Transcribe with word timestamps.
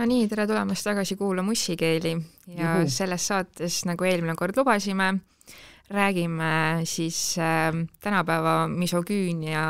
no 0.00 0.06
nii, 0.08 0.24
tere 0.30 0.46
tulemast 0.48 0.86
tagasi 0.86 1.16
kuulama 1.18 1.50
Ussikeeli 1.52 2.14
ja 2.56 2.78
Juhu. 2.78 2.88
selles 2.88 3.26
saates, 3.28 3.82
nagu 3.88 4.04
eelmine 4.08 4.34
kord 4.38 4.56
lubasime, 4.56 5.08
räägime 5.92 6.52
siis 6.88 7.18
äh, 7.38 7.72
tänapäeva 8.00 8.68
misogüünia 8.70 9.64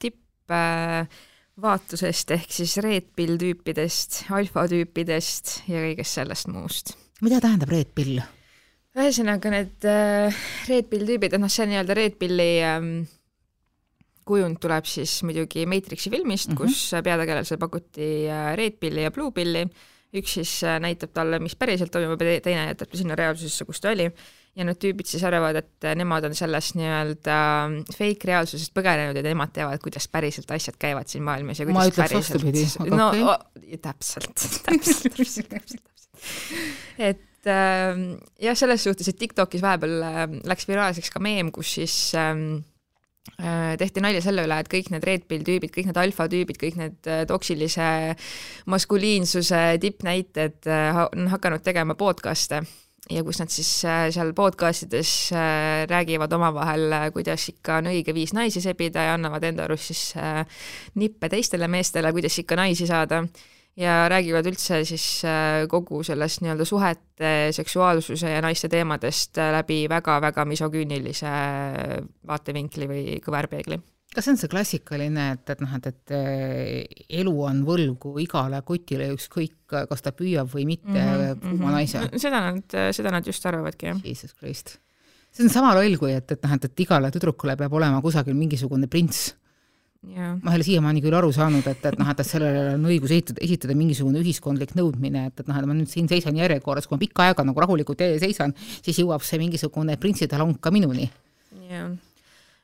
tippvaatusest 0.00 2.30
äh, 2.30 2.34
ehk 2.40 2.50
siis 2.56 2.76
red 2.80 3.06
pill 3.16 3.36
tüüpidest, 3.40 4.10
alfatüüpidest 4.32 5.44
ja 5.68 5.78
kõigest 5.84 6.12
sellest 6.20 6.46
muust. 6.48 6.96
mida 7.20 7.40
tähendab 7.44 7.70
red 7.74 7.90
pill? 7.94 8.20
ühesõnaga 8.96 9.50
need 9.52 9.84
äh, 9.84 10.32
red 10.72 10.86
pill 10.88 11.04
tüübid, 11.04 11.32
et 11.36 11.40
noh, 11.42 11.52
see 11.52 11.66
nii-öelda 11.68 11.94
red 11.98 12.14
pilli 12.22 12.64
ähm, 12.64 13.04
kujund 14.28 14.60
tuleb 14.62 14.88
siis 14.88 15.20
muidugi 15.26 15.66
Matrixi 15.66 16.10
filmist 16.12 16.50
mm, 16.50 16.58
-hmm. 16.58 16.66
kus 16.66 17.04
peategelasele 17.04 17.58
pakuti 17.58 18.10
äh, 18.28 18.52
red 18.58 18.78
pilli 18.80 19.06
ja 19.06 19.10
blue 19.14 19.32
pilli, 19.32 19.64
üks 20.16 20.36
siis 20.38 20.52
äh, 20.64 20.80
näitab 20.82 21.14
talle, 21.14 21.38
mis 21.38 21.56
päriselt 21.56 21.92
toimub 21.94 22.20
ja 22.22 22.40
teine 22.40 22.66
jätab 22.72 22.90
ta 22.90 23.00
sinna 23.00 23.16
reaalsusesse, 23.18 23.64
kus 23.64 23.80
ta 23.80 23.92
oli, 23.94 24.10
ja 24.58 24.66
need 24.66 24.80
tüübid 24.82 25.08
siis 25.08 25.22
arvavad, 25.26 25.60
et 25.60 25.86
äh, 25.86 25.94
nemad 25.98 26.26
on 26.26 26.34
sellest 26.36 26.76
nii-öelda 26.78 27.38
fake 27.94 28.28
reaalsusest 28.30 28.74
põgenenud 28.76 29.18
ja 29.18 29.24
nemad 29.24 29.54
teavad, 29.54 29.80
kuidas 29.82 30.08
päriselt 30.10 30.50
asjad 30.54 30.78
käivad 30.80 31.10
siin 31.10 31.24
maailmas 31.26 31.62
ja 31.62 31.68
kuidas 31.68 31.80
ma 31.80 31.92
ütleks 31.92 32.16
vastupidi, 32.18 32.66
aga 32.84 32.98
no, 32.98 33.08
okei. 33.12 33.26
okay.. 33.30 33.82
täpselt, 33.86 34.34
täpselt, 34.66 35.06
täpselt, 35.06 35.14
täpselt, 35.14 35.52
täpselt. 35.54 35.86
et 36.98 37.50
äh, 37.54 38.02
jah, 38.42 38.58
selles 38.58 38.82
suhtes, 38.88 39.12
et 39.12 39.20
TikTokis 39.22 39.62
vahepeal 39.64 39.96
äh, 40.10 40.20
läks 40.50 40.66
viraalseks 40.70 41.14
ka 41.14 41.22
meem, 41.22 41.54
kus 41.54 41.76
siis 41.78 41.96
ähm, 42.18 42.64
tehti 43.80 44.00
nalja 44.00 44.22
selle 44.24 44.44
üle, 44.46 44.58
et 44.60 44.68
kõik 44.72 44.90
need 44.92 45.04
red 45.06 45.24
pill 45.28 45.44
tüübid, 45.46 45.72
kõik 45.74 45.90
need 45.90 45.98
alfa 46.00 46.26
tüübid, 46.32 46.60
kõik 46.60 46.76
need 46.80 47.08
äh, 47.08 47.24
toksilise 47.28 47.88
maskuliinsuse 48.70 49.64
tippnäited 49.80 50.68
äh, 50.68 51.02
on 51.06 51.28
hakanud 51.32 51.64
tegema 51.64 51.96
podcast'e. 52.00 52.62
Ja 53.10 53.24
kus 53.26 53.40
nad 53.40 53.50
siis 53.50 53.68
seal 53.80 54.28
podcast 54.36 54.84
ides 54.84 55.32
räägivad 55.90 56.30
omavahel, 56.36 56.92
kuidas 57.10 57.48
ikka 57.50 57.80
on 57.80 57.88
õige 57.90 58.12
viis 58.14 58.30
naisi 58.36 58.60
sebida 58.62 59.02
ja 59.08 59.16
annavad 59.16 59.48
enda 59.48 59.64
arust 59.64 59.90
siis 59.90 60.02
nippe 61.00 61.30
teistele 61.32 61.66
meestele, 61.72 62.12
kuidas 62.14 62.36
ikka 62.38 62.60
naisi 62.60 62.86
saada 62.86 63.24
ja 63.80 64.08
räägivad 64.10 64.48
üldse 64.50 64.82
siis 64.88 65.04
äh, 65.24 65.64
kogu 65.70 66.02
sellest 66.06 66.42
nii-öelda 66.44 66.66
suhete, 66.68 67.30
seksuaalsuse 67.56 68.34
ja 68.34 68.42
naiste 68.44 68.68
teemadest 68.72 69.38
äh, 69.40 69.52
läbi 69.56 69.84
väga-väga 69.90 70.44
misogüünilise 70.48 71.32
vaatevinkli 72.28 72.90
või 72.90 73.16
kõverpeegli 73.24 73.80
kas 74.10 74.26
see 74.26 74.34
on 74.34 74.40
see 74.40 74.50
klassikaline, 74.50 75.24
et, 75.36 75.50
et 75.52 75.60
noh, 75.62 75.72
et, 75.78 75.86
et 75.86 76.14
äh, 76.16 77.02
elu 77.20 77.34
on 77.46 77.62
võlgu 77.66 78.16
igale 78.24 78.58
kotile, 78.66 79.06
ükskõik, 79.14 79.56
kas 79.70 80.02
ta 80.02 80.12
püüab 80.16 80.50
või 80.50 80.66
mitte 80.72 80.90
mm 80.90 81.10
-hmm, 81.16 81.42
kuuma 81.44 81.70
-hmm. 81.70 81.76
naise? 81.78 82.06
seda 82.18 82.40
nad, 82.48 82.78
seda 82.96 83.14
nad 83.14 83.26
just 83.26 83.46
arvavadki, 83.46 83.86
jah. 83.86 84.00
Jesus 84.04 84.34
Christ. 84.34 84.78
see 85.30 85.44
on 85.46 85.50
sama 85.50 85.74
loll, 85.78 85.96
kui 85.96 86.12
et, 86.12 86.32
et 86.32 86.42
noh, 86.42 86.54
et, 86.54 86.64
et 86.64 86.80
igale 86.80 87.10
tüdrukule 87.10 87.56
peab 87.56 87.72
olema 87.72 88.02
kusagil 88.02 88.34
mingisugune 88.34 88.86
prints 88.90 89.36
Yeah. 90.00 90.38
ma 90.40 90.54
ei 90.54 90.56
ole 90.56 90.64
siiamaani 90.64 91.02
küll 91.04 91.12
aru 91.12 91.28
saanud, 91.36 91.66
et, 91.68 91.82
et 91.84 91.98
noh, 92.00 92.08
et 92.08 92.20
sellele 92.24 92.60
on 92.78 92.86
õigus 92.88 93.12
esitada, 93.12 93.42
esitada 93.44 93.74
mingisugune 93.76 94.22
ühiskondlik 94.22 94.72
nõudmine, 94.78 95.26
et, 95.28 95.42
et 95.42 95.50
noh, 95.50 95.58
et 95.60 95.68
ma 95.68 95.76
nüüd 95.76 95.90
siin 95.92 96.08
seisan 96.08 96.38
järjekorras, 96.40 96.88
kui 96.88 96.96
ma 96.96 97.02
pikka 97.02 97.26
aega 97.26 97.44
nagu 97.44 97.60
rahulikult 97.60 98.00
seisan, 98.22 98.54
siis 98.80 99.02
jõuab 99.02 99.20
see 99.28 99.36
mingisugune 99.42 99.98
printsitalong 100.00 100.56
ka 100.56 100.72
minuni. 100.72 101.04
jah, 101.68 101.92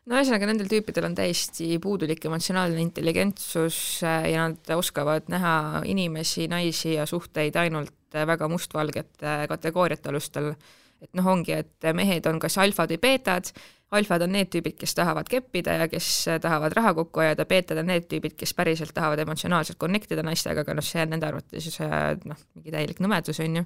no 0.06 0.16
ühesõnaga, 0.16 0.48
nendel 0.48 0.70
tüüpidel 0.70 1.10
on 1.10 1.18
täiesti 1.18 1.76
puudulik 1.82 2.24
emotsionaalne 2.24 2.80
intelligentsus 2.80 3.82
äh, 4.06 4.30
ja 4.32 4.48
nad 4.48 4.72
oskavad 4.78 5.28
näha 5.32 5.84
inimesi, 5.92 6.48
naisi 6.48 6.94
ja 6.94 7.04
suhteid 7.10 7.60
ainult 7.60 8.16
äh, 8.16 8.24
väga 8.32 8.48
mustvalgete 8.48 9.42
kategooriate 9.52 10.12
alustel. 10.12 10.54
Et 11.02 11.10
noh, 11.16 11.26
ongi, 11.32 11.54
et 11.56 11.88
mehed 11.96 12.26
on 12.30 12.40
kas 12.42 12.58
alfad 12.62 12.92
või 12.94 13.00
beetad. 13.02 13.52
Alfad 13.96 14.24
on 14.26 14.32
need 14.34 14.50
tüübid, 14.50 14.74
kes 14.80 14.96
tahavad 14.98 15.28
keppida 15.30 15.76
ja 15.78 15.86
kes 15.90 16.08
tahavad 16.42 16.74
raha 16.74 16.90
kokku 16.96 17.22
ajada, 17.22 17.46
beetad 17.46 17.78
on 17.78 17.86
need 17.92 18.08
tüübid, 18.10 18.34
kes 18.38 18.52
päriselt 18.58 18.94
tahavad 18.96 19.22
emotsionaalselt 19.22 19.78
connect 19.78 20.10
ida 20.10 20.24
naistega, 20.26 20.64
aga 20.66 20.74
noh, 20.74 20.84
see 20.84 21.04
on 21.04 21.14
nende 21.14 21.28
arvates 21.28 21.78
noh, 22.26 22.42
mingi 22.58 22.74
täielik 22.74 23.02
nõmedus, 23.04 23.38
on 23.44 23.60
ju. 23.60 23.64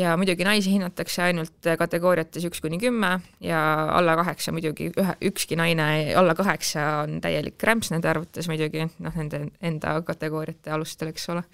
ja 0.00 0.16
muidugi 0.18 0.46
naisi 0.46 0.74
hinnatakse 0.74 1.22
ainult 1.28 1.70
kategooriates 1.78 2.44
üks 2.46 2.60
kuni 2.62 2.78
kümme 2.82 3.16
ja 3.42 3.62
alla 3.94 4.16
kaheksa 4.18 4.52
muidugi 4.54 4.90
ühe, 4.90 5.16
ükski 5.30 5.58
naine 5.58 5.86
alla 6.18 6.34
kaheksa 6.38 6.90
on 7.04 7.20
täielik 7.22 7.62
rämps 7.62 7.90
nende 7.94 8.10
arvates 8.10 8.50
muidugi, 8.50 8.88
noh, 8.98 9.14
nende 9.14 9.46
enda 9.62 9.94
kategooriate 10.06 10.74
alustel, 10.74 11.14
eks 11.14 11.30
ole 11.30 11.46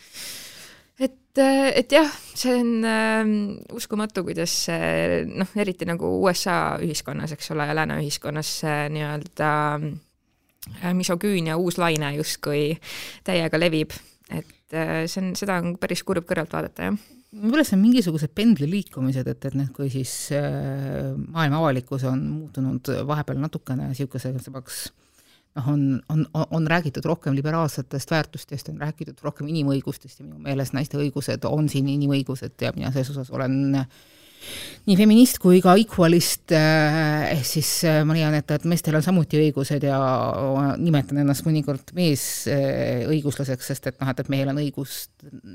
et, 1.00 1.40
et 1.40 1.92
jah, 1.92 2.10
see 2.36 2.54
on 2.56 2.86
äh, 2.88 3.32
uskumatu, 3.76 4.24
kuidas 4.26 4.54
see 4.66 5.24
noh, 5.28 5.50
eriti 5.58 5.88
nagu 5.88 6.10
USA 6.22 6.76
ühiskonnas, 6.82 7.34
eks 7.36 7.52
ole, 7.54 7.68
lääne 7.76 7.98
ühiskonnas 8.02 8.52
see 8.62 8.86
nii-öelda 8.96 9.50
äh, 9.76 10.92
misogüünia 10.96 11.58
uus 11.60 11.80
laine 11.82 12.14
justkui 12.16 12.70
täiega 13.26 13.60
levib, 13.60 13.94
et 14.30 14.76
äh, 14.76 15.04
see 15.10 15.22
on, 15.22 15.34
seda 15.38 15.60
on 15.62 15.76
päris 15.80 16.04
kurb 16.06 16.28
kõrvalt 16.28 16.56
vaadata, 16.56 16.90
jah. 16.90 17.04
Võib-olla 17.36 17.66
see 17.66 17.74
on 17.76 17.82
mingisugused 17.82 18.32
pendliliikumised, 18.38 19.26
et, 19.28 19.42
et 19.44 19.56
noh, 19.58 19.66
kui 19.76 19.90
siis 19.92 20.12
äh, 20.32 21.12
maailma 21.16 21.58
avalikkus 21.60 22.06
on 22.08 22.22
muutunud 22.30 22.94
vahepeal 23.10 23.42
natukene 23.42 23.90
niisuguseks 23.90 24.48
noh, 25.56 25.68
on, 25.72 25.86
on, 26.12 26.26
on 26.50 26.66
räägitud 26.70 27.04
rohkem 27.04 27.36
liberaalsetest 27.36 28.10
väärtustest, 28.10 28.68
on 28.72 28.82
räägitud 28.82 29.22
rohkem 29.24 29.48
inimõigustest 29.52 30.20
ja 30.20 30.26
minu 30.26 30.42
meelest 30.44 30.76
naiste 30.76 31.00
õigused 31.00 31.46
on 31.48 31.70
siin 31.72 31.88
inimõigused 31.92 32.60
ja 32.62 32.74
mina 32.76 32.92
selles 32.92 33.14
osas 33.14 33.32
olen 33.34 33.74
nii 34.86 34.94
feminist 34.98 35.40
kui 35.42 35.58
ka 35.64 35.74
equalist, 35.80 36.52
eh, 36.54 37.32
ehk 37.32 37.46
siis 37.48 37.70
eh, 37.88 38.00
ma 38.06 38.14
leian, 38.14 38.34
et, 38.38 38.50
et 38.54 38.66
meestel 38.68 38.98
on 38.98 39.04
samuti 39.04 39.40
õigused 39.40 39.86
ja 39.88 39.98
nimetan 40.78 41.22
ennast 41.22 41.46
mõnikord 41.46 41.90
meesõiguslaseks, 41.96 43.70
sest 43.72 43.90
et 43.90 44.00
noh, 44.02 44.10
et, 44.12 44.22
et 44.22 44.30
mehel 44.32 44.52
on 44.52 44.60
õigus 44.62 44.98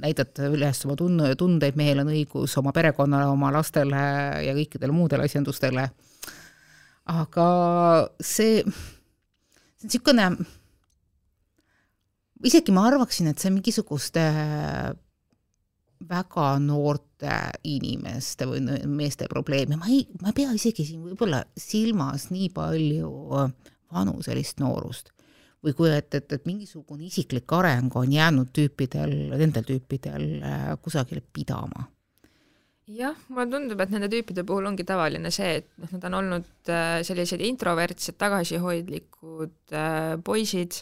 näidata 0.01 0.50
üles 0.51 0.84
oma 0.88 0.97
tun-, 1.00 1.23
tundeid, 1.40 1.79
mehel 1.79 2.03
on 2.03 2.11
õigus 2.11 2.57
oma 2.59 2.73
perekonnale, 2.75 3.29
oma 3.31 3.53
lastele 3.56 4.07
ja 4.47 4.56
kõikidele 4.57 4.95
muudele 4.95 5.29
asjandustele. 5.29 5.88
aga 7.11 7.47
see 8.23 8.66
see 9.81 10.02
on 10.06 10.16
niisugune, 10.16 10.46
isegi 12.46 12.74
ma 12.74 12.86
arvaksin, 12.90 13.31
et 13.31 13.40
see 13.40 13.50
on 13.50 13.58
mingisuguste 13.58 14.25
väga 16.09 16.47
noorte 16.59 17.34
inimeste 17.69 18.47
või 18.50 18.62
meeste 18.90 19.28
probleem. 19.30 19.75
Ja 19.75 19.78
ma 19.81 19.90
ei, 19.90 20.06
ma 20.22 20.31
ei 20.31 20.38
pea 20.41 20.53
isegi 20.58 20.86
siin 20.88 21.03
võib-olla 21.06 21.44
silmas 21.58 22.30
nii 22.34 22.50
palju 22.53 23.12
vanuselist 23.94 24.62
noorust. 24.62 25.12
Või 25.62 25.75
kui, 25.78 25.91
et, 25.94 26.09
et, 26.18 26.31
et 26.34 26.46
mingisugune 26.50 27.06
isiklik 27.06 27.52
areng 27.53 27.94
on 28.00 28.09
jäänud 28.09 28.50
tüüpidel, 28.50 29.12
nendel 29.38 29.68
tüüpidel 29.68 30.24
äh, 30.41 30.72
kusagile 30.81 31.22
pidama 31.22 31.86
jah, 32.97 33.16
mulle 33.31 33.47
tundub, 33.52 33.79
et 33.84 33.94
nende 33.94 34.09
tüüpide 34.12 34.44
puhul 34.47 34.68
ongi 34.69 34.85
tavaline 34.88 35.31
see, 35.34 35.62
et 35.62 35.69
noh, 35.81 35.94
nad 35.96 36.09
on 36.09 36.18
olnud 36.22 36.72
äh, 36.72 37.00
sellised 37.07 37.44
introvertsed, 37.46 38.18
tagasihoidlikud 38.22 39.78
äh, 39.78 40.18
poisid. 40.25 40.81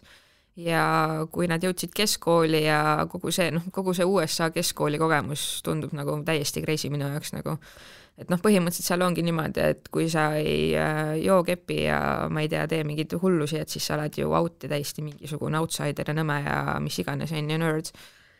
Ja 0.59 1.23
kui 1.31 1.47
nad 1.47 1.63
jõudsid 1.63 1.93
keskkooli 1.95 2.65
ja 2.65 3.05
kogu 3.07 3.31
see, 3.31 3.47
noh, 3.55 3.69
kogu 3.71 3.93
see 3.95 4.03
USA 4.03 4.49
keskkooli 4.51 4.97
kogemus 4.99 5.61
tundub 5.63 5.93
nagu 5.95 6.17
täiesti 6.27 6.59
crazy 6.65 6.89
minu 6.91 7.07
jaoks 7.07 7.31
nagu, 7.31 7.53
et 8.19 8.27
noh, 8.27 8.41
põhimõtteliselt 8.43 8.89
seal 8.89 9.05
ongi 9.05 9.23
niimoodi, 9.23 9.63
et 9.63 9.87
kui 9.93 10.09
sa 10.11 10.33
ei 10.35 10.73
äh, 10.75 11.13
joo 11.23 11.39
kepi 11.47 11.79
ja 11.85 12.01
ma 12.27 12.43
ei 12.43 12.51
tea, 12.51 12.65
tee 12.67 12.83
mingeid 12.83 13.15
hullusi, 13.21 13.61
et 13.61 13.71
siis 13.71 13.87
sa 13.87 13.95
oled 13.95 14.19
ju 14.19 14.33
out 14.35 14.67
ja 14.67 14.73
täiesti 14.73 15.05
mingisugune 15.05 15.61
outsider 15.63 16.11
ja 16.11 16.17
nõme 16.17 16.41
ja 16.43 16.59
mis 16.83 16.99
iganes, 17.05 17.31
on 17.31 17.55
ju, 17.55 17.61
nerd 17.63 17.93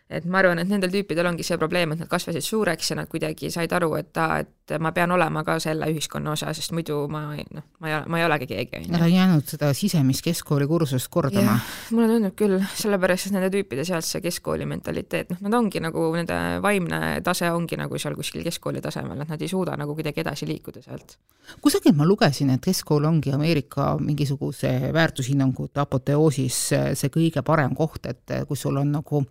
et 0.09 0.25
ma 0.25 0.39
arvan, 0.41 0.57
et 0.57 0.69
nendel 0.69 0.89
tüüpidel 0.93 1.27
ongi 1.29 1.45
see 1.45 1.57
probleem, 1.61 1.93
et 1.93 2.01
nad 2.01 2.09
kasvasid 2.09 2.41
suureks 2.41 2.91
ja 2.91 2.97
nad 2.97 3.09
kuidagi 3.09 3.51
said 3.53 3.73
aru, 3.77 3.91
et 3.99 4.17
aa, 4.17 4.39
et 4.41 4.73
ma 4.81 4.91
pean 4.93 5.11
olema 5.13 5.43
ka 5.45 5.57
selle 5.61 5.85
ühiskonna 5.89 6.33
osa, 6.33 6.49
sest 6.57 6.73
muidu 6.73 7.03
ma 7.09 7.21
noh, 7.37 7.65
ma 7.81 7.89
ei 7.89 7.95
ole, 7.97 8.09
ma 8.09 8.19
ei 8.21 8.25
olegi 8.25 8.47
keegi. 8.49 8.81
Nad 8.89 9.05
on 9.05 9.13
jäänud 9.13 9.49
seda 9.49 9.69
sisemist 9.77 10.25
keskkooli 10.25 10.65
kursust 10.69 11.11
kordama. 11.13 11.59
mulle 11.93 12.09
tundub 12.09 12.35
küll, 12.37 12.57
sellepärast 12.81 13.29
et 13.29 13.35
nende 13.37 13.51
tüüpide 13.53 13.85
sealt 13.85 14.07
see 14.07 14.21
keskkooli 14.25 14.65
mentaliteet, 14.69 15.33
noh, 15.33 15.43
nad 15.45 15.57
ongi 15.59 15.81
nagu, 15.83 16.07
nende 16.17 16.39
vaimne 16.65 17.01
tase 17.25 17.51
ongi 17.53 17.77
nagu 17.77 18.01
seal 18.01 18.17
kuskil 18.17 18.45
keskkooli 18.45 18.81
tasemel, 18.81 19.21
et 19.21 19.29
nad 19.29 19.41
ei 19.45 19.51
suuda 19.51 19.77
nagu 19.77 19.97
kuidagi 19.97 20.25
edasi 20.25 20.49
liikuda 20.49 20.83
sealt. 20.85 21.19
kusagilt 21.61 21.97
ma 21.97 22.05
lugesin, 22.05 22.49
et 22.53 22.65
keskkool 22.65 23.05
ongi 23.05 23.33
Ameerika 23.33 23.91
mingisuguse 24.01 24.73
väärtushinnangute 24.93 25.81
apoteoosis 25.85 26.59
see 26.97 27.13
kõige 27.13 27.45
parem 27.45 27.77
koht, 27.77 28.09
et 28.09 28.37
kus 28.49 28.65
sul 28.65 28.77
on 28.81 28.91
nagu 28.93 29.25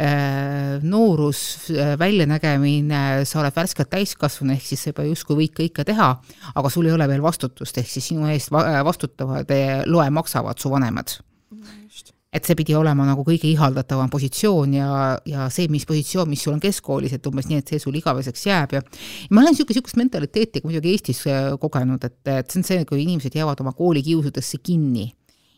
Äh, 0.00 0.09
noorus, 0.82 1.70
äh, 1.70 1.94
väljanägemine, 1.98 3.24
sa 3.28 3.40
oled 3.42 3.56
värskelt 3.56 3.90
täiskasvanu, 3.92 4.54
ehk 4.56 4.66
siis 4.66 4.84
sa 4.84 4.92
juba 4.92 5.06
justkui 5.08 5.38
võid 5.42 5.56
kõike 5.56 5.84
teha, 5.86 6.10
aga 6.54 6.70
sul 6.72 6.88
ei 6.88 6.94
ole 6.94 7.08
veel 7.10 7.24
vastutust, 7.24 7.78
ehk 7.80 7.90
siis 7.90 8.10
sinu 8.12 8.28
eest 8.30 8.52
vastutavad, 8.52 9.50
loe 9.86 10.08
maksavad 10.14 10.58
su 10.58 10.72
vanemad. 10.72 11.18
et 12.30 12.46
see 12.46 12.54
pidi 12.54 12.76
olema 12.78 13.02
nagu 13.02 13.24
kõige 13.26 13.48
ihaldatavam 13.50 14.06
positsioon 14.06 14.74
ja, 14.76 14.90
ja 15.26 15.48
see, 15.50 15.66
mis 15.66 15.82
positsioon, 15.82 16.28
mis 16.30 16.44
sul 16.44 16.52
on 16.54 16.60
keskkoolis, 16.62 17.16
et 17.16 17.26
umbes 17.26 17.48
nii, 17.48 17.58
et 17.58 17.72
see 17.72 17.82
sul 17.82 17.96
igaveseks 17.98 18.46
jääb 18.46 18.76
ja, 18.76 18.82
ma 19.34 19.42
olen 19.42 19.50
niisugune, 19.50 19.74
niisugust 19.74 19.98
mentaliteeti 19.98 20.62
muidugi 20.62 20.92
Eestis 20.94 21.24
äh, 21.26 21.48
kogenud, 21.58 22.06
et, 22.06 22.20
et 22.30 22.46
see 22.46 22.62
on 22.62 22.68
see, 22.68 22.84
kui 22.86 23.02
inimesed 23.02 23.34
jäävad 23.34 23.64
oma 23.64 23.74
koolikiusudesse 23.74 24.62
kinni 24.62 25.08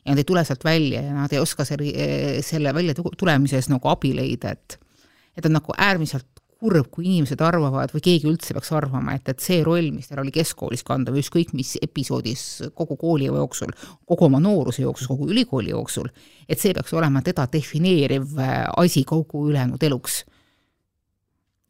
ja 0.03 0.13
nad 0.13 0.21
ei 0.21 0.29
tule 0.29 0.45
sealt 0.45 0.65
välja 0.65 1.03
ja 1.03 1.15
nad 1.15 1.33
ei 1.33 1.41
oska 1.43 1.65
selle, 1.65 2.43
selle 2.43 2.75
välja 2.75 2.95
tulemises 2.95 3.71
nagu 3.73 3.89
abi 3.93 4.15
leida, 4.17 4.57
et 4.57 4.79
et 5.37 5.47
on 5.49 5.55
nagu 5.57 5.73
äärmiselt 5.79 6.29
kurb, 6.63 6.87
kui 6.95 7.07
inimesed 7.09 7.41
arvavad 7.43 7.91
või 7.91 8.03
keegi 8.05 8.29
üldse 8.31 8.55
peaks 8.55 8.71
arvama, 8.77 9.17
et, 9.19 9.27
et 9.33 9.43
see 9.43 9.63
roll, 9.67 9.89
mis 9.95 10.07
tal 10.09 10.21
oli 10.23 10.33
keskkoolis 10.35 10.85
kanda 10.87 11.15
või 11.15 11.25
ükskõik 11.25 11.55
mis 11.59 11.75
episoodis 11.83 12.45
kogu 12.79 12.97
kooli 13.01 13.27
jooksul, 13.27 13.73
kogu 14.07 14.29
oma 14.29 14.39
nooruse 14.43 14.85
jooksul, 14.85 15.11
kogu 15.11 15.31
ülikooli 15.33 15.73
jooksul, 15.73 16.13
et 16.47 16.63
see 16.63 16.75
peaks 16.77 16.95
olema 16.95 17.25
teda 17.27 17.49
defineeriv 17.51 18.39
äh, 18.39 18.69
asi 18.79 19.03
kogu 19.09 19.49
ülejäänud 19.51 19.83
eluks. 19.89 20.23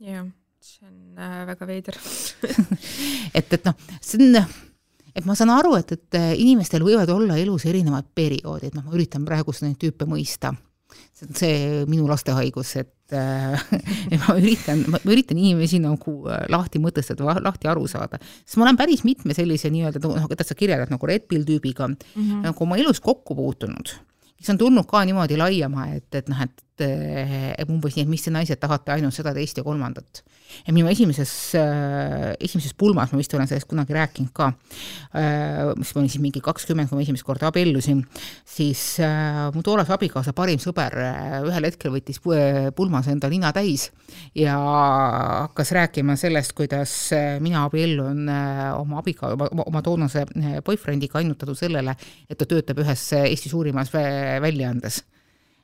jah, 0.02 0.28
see 0.60 0.84
on 0.90 1.16
äh, 1.16 1.40
väga 1.54 1.70
veider 1.70 1.96
et, 3.38 3.48
et 3.48 3.64
noh, 3.64 3.88
see 4.02 4.20
on 4.20 4.44
et 5.14 5.24
ma 5.28 5.36
saan 5.38 5.52
aru, 5.54 5.76
et, 5.78 5.92
et 5.92 6.18
äh, 6.18 6.32
inimestel 6.40 6.84
võivad 6.86 7.10
olla 7.12 7.38
elus 7.40 7.66
erinevad 7.70 8.08
perioodid, 8.14 8.76
noh, 8.76 8.86
ma 8.86 8.94
üritan 8.96 9.24
praegu 9.28 9.54
neid 9.62 9.78
tüüpe 9.80 10.08
mõista 10.08 10.54
see 11.12 11.26
on 11.26 11.34
see 11.36 11.84
minu 11.90 12.06
lastehaigus, 12.08 12.74
et 12.80 13.14
äh, 13.16 13.60
ma 14.22 14.36
üritan, 14.38 14.84
ma 14.92 15.00
üritan 15.08 15.38
inimesi 15.40 15.80
nagu 15.82 16.16
äh, 16.30 16.44
lahti 16.52 16.80
mõtestada, 16.82 17.36
lahti 17.44 17.70
aru 17.70 17.86
saada. 17.90 18.20
sest 18.44 18.58
ma 18.58 18.66
olen 18.66 18.80
päris 18.80 19.04
mitme 19.08 19.36
sellise 19.36 19.70
nii-öelda, 19.72 20.02
noh, 20.04 20.28
keda 20.30 20.46
sa 20.46 20.56
kirjeldad 20.58 20.92
nagu 20.92 21.08
Red 21.08 21.28
Pill 21.30 21.46
tüübiga 21.48 21.88
mm 21.88 21.96
-hmm. 22.16 22.42
nagu 22.48 22.64
oma 22.66 22.76
elus 22.80 23.00
kokku 23.00 23.34
puutunud, 23.38 23.94
kes 24.36 24.50
on 24.50 24.58
tulnud 24.58 24.88
ka 24.88 25.04
niimoodi 25.04 25.38
laiema, 25.38 25.88
et, 25.96 26.14
et 26.14 26.28
noh, 26.28 26.42
et 26.42 26.60
et 26.82 27.68
umbes 27.70 27.94
nii, 27.94 28.02
et 28.02 28.10
mis 28.10 28.22
te 28.22 28.30
naised 28.34 28.58
tahate 28.58 28.90
ainult 28.90 29.14
seda, 29.14 29.30
teist 29.34 29.56
ja 29.56 29.62
kolmandat. 29.62 30.24
Ja 30.66 30.74
minu 30.74 30.90
esimeses 30.92 31.32
äh,, 31.58 32.32
esimeses 32.40 32.74
pulmas, 32.78 33.12
ma 33.12 33.20
vist 33.20 33.34
olen 33.34 33.50
sellest 33.50 33.70
kunagi 33.70 33.96
rääkinud 33.96 34.32
ka. 34.36 34.52
Äh,, 35.16 35.72
mis 35.78 35.94
ma 35.94 36.02
olin 36.02 36.12
siis 36.12 36.22
mingi 36.24 36.42
kakskümmend, 36.44 36.90
kui 36.90 37.00
ma 37.00 37.06
esimest 37.06 37.26
korda 37.26 37.50
abiellusin, 37.52 38.04
siis 38.48 38.84
äh, 39.02 39.48
mu 39.54 39.64
tollase 39.66 39.94
abikaasa 39.96 40.34
parim 40.36 40.60
sõber 40.62 40.98
äh, 41.02 41.38
ühel 41.48 41.68
hetkel 41.68 41.94
võttis 41.94 42.20
pulmas 42.22 43.08
enda 43.12 43.30
nina 43.32 43.52
täis 43.54 43.90
ja 44.34 44.56
hakkas 45.42 45.72
rääkima 45.72 46.16
sellest, 46.16 46.52
kuidas 46.52 47.12
äh, 47.12 47.40
mina 47.40 47.64
abiellun 47.64 48.28
äh, 48.28 48.80
oma 48.80 49.00
abika-, 49.02 49.32
oma, 49.32 49.62
oma 49.66 49.82
toonase 49.82 50.26
äh, 50.36 50.60
boyfriendiga 50.64 51.18
ainult 51.18 51.38
tänu 51.38 51.54
sellele, 51.54 51.96
et 52.30 52.38
ta 52.38 52.48
töötab 52.48 52.82
ühes 52.84 53.08
Eesti 53.22 53.52
suurimas 53.52 53.92
väljaandes 53.92 55.02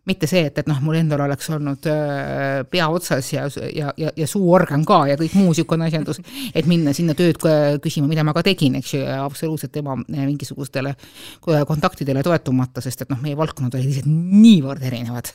mitte 0.08 0.28
see, 0.30 0.46
et, 0.48 0.60
et 0.60 0.68
noh, 0.70 0.78
mul 0.84 0.98
endal 1.00 1.22
oleks 1.26 1.50
olnud 1.54 1.88
äh, 1.90 2.62
pea 2.70 2.86
otsas 2.92 3.28
ja, 3.32 3.44
ja, 3.74 3.92
ja, 4.00 4.12
ja 4.16 4.28
suuorgan 4.30 4.84
ka 4.88 5.02
ja 5.10 5.18
kõik 5.20 5.36
muu 5.38 5.52
niisugune 5.52 5.88
asjandus, 5.88 6.20
et 6.56 6.68
minna 6.70 6.94
sinna 6.96 7.16
tööd 7.18 7.40
küsima, 7.84 8.08
mida 8.10 8.24
ma 8.26 8.34
ka 8.36 8.44
tegin, 8.46 8.78
eks 8.80 8.94
ju, 8.94 9.02
ja 9.04 9.20
absoluutselt 9.26 9.74
tema 9.74 9.96
äh, 10.00 10.24
mingisugustele 10.24 10.94
äh, 10.94 11.66
kontaktidele 11.68 12.24
toetumata, 12.26 12.84
sest 12.84 13.04
et 13.04 13.12
noh, 13.12 13.20
meie 13.24 13.36
valdkonnad 13.38 13.76
olid 13.76 13.90
lihtsalt 13.90 14.08
niivõrd 14.08 14.88
erinevad. 14.88 15.32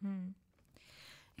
Hmm. 0.00 0.34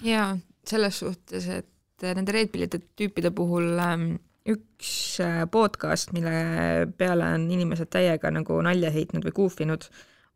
jaa, 0.04 0.32
selles 0.68 1.00
suhtes, 1.04 1.46
et 1.60 2.08
nende 2.16 2.32
Red 2.34 2.52
Pillide 2.52 2.80
tüüpide 2.96 3.32
puhul 3.36 3.72
ähm, 3.80 4.12
üks 4.48 5.18
podcast, 5.52 6.14
mille 6.16 6.86
peale 6.98 7.34
on 7.36 7.44
inimesed 7.52 7.90
täiega 7.92 8.32
nagu 8.32 8.56
nalja 8.64 8.92
heitnud 8.94 9.26
või 9.28 9.36
kuufinud, 9.36 9.84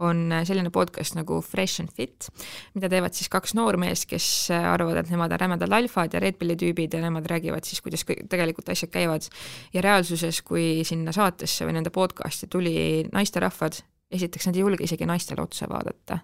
on 0.03 0.33
selline 0.45 0.71
podcast 0.75 1.15
nagu 1.15 1.39
Fresh 1.45 1.81
and 1.83 1.93
Fit, 1.95 2.27
mida 2.75 2.89
teevad 2.91 3.15
siis 3.15 3.31
kaks 3.31 3.55
noormeest, 3.55 4.09
kes 4.11 4.27
arvavad, 4.57 4.99
et 5.05 5.13
nemad 5.13 5.33
on 5.37 5.41
rämedad 5.41 5.77
alfad 5.77 6.17
ja 6.17 6.23
Red 6.23 6.39
Pilli 6.41 6.57
tüübid 6.59 6.97
ja 6.97 7.03
nemad 7.05 7.27
räägivad 7.31 7.67
siis, 7.67 7.81
kuidas 7.85 8.03
tegelikult 8.05 8.73
asjad 8.75 8.91
käivad. 8.91 9.29
ja 9.73 9.83
reaalsuses, 9.83 10.43
kui 10.43 10.83
sinna 10.85 11.13
saatesse 11.13 11.67
või 11.67 11.79
nende 11.79 11.95
podcast'i 11.95 12.51
tuli 12.51 13.05
naisterahvad, 13.13 13.81
esiteks 14.11 14.51
nad 14.51 14.59
ei 14.59 14.65
julge 14.67 14.85
isegi 14.85 15.07
naistele 15.07 15.43
otsa 15.43 15.71
vaadata. 15.71 16.19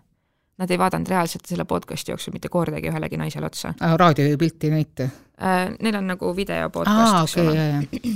Nad 0.60 0.70
ei 0.70 0.78
vaadanud 0.78 1.08
reaalselt 1.08 1.46
selle 1.48 1.64
podcast'i 1.64 2.12
jooksul 2.12 2.34
mitte 2.34 2.50
kordagi 2.52 2.90
ühelegi 2.90 3.16
naisele 3.16 3.46
otsa. 3.46 3.74
raadiopilti 3.80 4.66
ei 4.66 4.70
näita 4.70 5.02
äh,? 5.02 5.70
Neil 5.80 5.96
on 5.96 6.10
nagu 6.10 6.34
video 6.36 6.70
podcast, 6.70 7.22
eks 7.22 7.38
ole. 7.38 8.10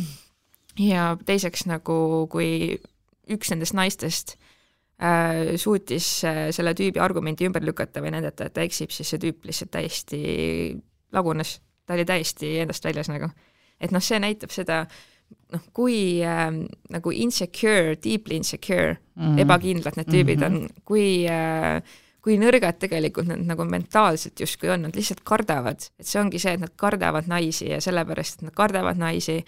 ja 0.79 1.17
teiseks 1.25 1.67
nagu, 1.71 2.27
kui 2.31 2.81
üks 3.31 3.55
nendest 3.55 3.73
naistest 3.73 4.35
äh, 4.35 4.44
suutis 5.61 6.09
äh, 6.29 6.45
selle 6.55 6.75
tüübi 6.77 7.01
argumendi 7.03 7.49
ümber 7.49 7.65
lükata 7.65 8.03
või 8.05 8.15
näidata, 8.15 8.49
et 8.49 8.55
ta 8.57 8.63
eksib, 8.67 8.93
siis 8.95 9.11
see 9.11 9.23
tüüp 9.23 9.49
lihtsalt 9.49 9.73
täiesti 9.75 10.21
lagunes, 11.15 11.59
ta 11.87 11.97
oli 11.97 12.07
täiesti 12.09 12.57
endast 12.63 12.85
väljas 12.85 13.11
nagu. 13.13 13.31
et 13.81 13.93
noh, 13.93 14.03
see 14.03 14.21
näitab 14.23 14.55
seda, 14.55 14.85
noh, 15.53 15.67
kui 15.77 16.23
äh, 16.25 16.47
nagu 16.95 17.11
insecure, 17.11 17.97
deeply 17.97 18.39
insecure 18.41 18.97
mm, 18.97 19.23
-hmm. 19.23 19.41
ebakindlad 19.41 19.97
need 19.97 20.09
tüübid 20.09 20.41
mm 20.41 20.43
-hmm. 20.43 20.65
on, 20.65 20.85
kui 20.85 21.27
äh, 21.29 21.83
kui 22.25 22.39
nõrgad 22.41 22.79
tegelikult 22.81 23.29
nad 23.29 23.43
nagu 23.45 23.67
mentaalselt 23.69 24.41
justkui 24.41 24.71
on, 24.73 24.87
nad 24.87 24.97
lihtsalt 24.97 25.21
kardavad, 25.29 25.83
et 26.01 26.09
see 26.09 26.21
ongi 26.23 26.41
see, 26.41 26.55
et 26.57 26.63
nad 26.63 26.73
kardavad 26.81 27.29
naisi 27.29 27.69
ja 27.69 27.81
sellepärast, 27.85 28.39
et 28.39 28.49
nad 28.49 28.55
kardavad 28.57 28.97
naisi, 28.97 29.43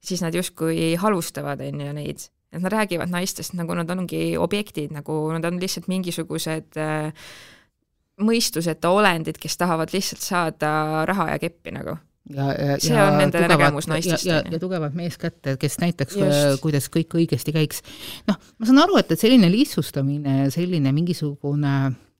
siis 0.00 0.22
nad 0.24 0.34
justkui 0.34 0.94
halvustavad, 0.96 1.60
on 1.60 1.80
ju, 1.84 1.92
neid 1.92 2.24
et 2.52 2.60
nad 2.60 2.72
räägivad 2.72 3.10
naistest 3.12 3.56
nagu 3.58 3.74
nad 3.74 3.90
ongi 3.90 4.36
objektid, 4.38 4.92
nagu 4.92 5.24
nad 5.32 5.44
on 5.48 5.60
lihtsalt 5.62 5.88
mingisugused 5.88 6.78
äh, 6.80 7.32
mõistuseta 8.22 8.92
olendid, 8.92 9.40
kes 9.40 9.56
tahavad 9.60 9.92
lihtsalt 9.94 10.24
saada 10.24 10.72
raha 11.08 11.32
ja 11.32 11.40
keppi 11.42 11.72
nagu 11.74 11.96
ja, 12.30 12.52
ja, 12.52 12.76
see 12.78 12.94
on 13.00 13.18
nende 13.18 13.40
tugevad, 13.40 13.56
nägemus 13.56 13.88
naistest. 13.90 14.28
ja, 14.28 14.42
ja, 14.42 14.54
ja 14.54 14.62
tugevad 14.62 14.94
meeskätte, 14.94 15.56
kes 15.60 15.80
näitaks, 15.82 16.20
kuidas 16.62 16.88
kõik 16.92 17.16
õigesti 17.18 17.56
käiks. 17.56 17.82
noh, 18.28 18.38
ma 18.58 18.68
saan 18.68 18.84
aru, 18.84 19.00
et, 19.00 19.10
et 19.12 19.20
selline 19.20 19.50
lihtsustamine, 19.50 20.46
selline 20.54 20.94
mingisugune 20.94 21.76
Äh, 21.82 22.11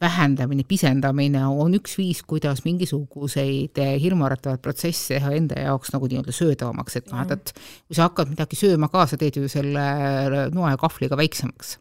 vähendamine, 0.00 0.64
pisendamine 0.68 1.42
on 1.48 1.74
üks 1.78 1.96
viis, 1.98 2.22
kuidas 2.28 2.62
mingisuguseid 2.64 3.78
hirmuäratavaid 4.02 4.62
protsesse 4.64 5.16
teha 5.16 5.32
enda 5.36 5.60
jaoks 5.66 5.92
nagu 5.94 6.08
nii-öelda 6.10 6.34
söödavamaks, 6.34 6.98
et 7.00 7.12
noh, 7.12 7.22
et, 7.24 7.32
et 7.36 7.54
kui 7.88 7.98
sa 7.98 8.08
hakkad 8.08 8.32
midagi 8.32 8.58
sööma 8.60 8.90
ka, 8.92 9.06
sa 9.10 9.18
teed 9.20 9.40
ju 9.40 9.50
selle 9.50 9.86
noa 10.54 10.74
ja 10.74 10.80
kahvliga 10.80 11.18
väiksemaks. 11.20 11.78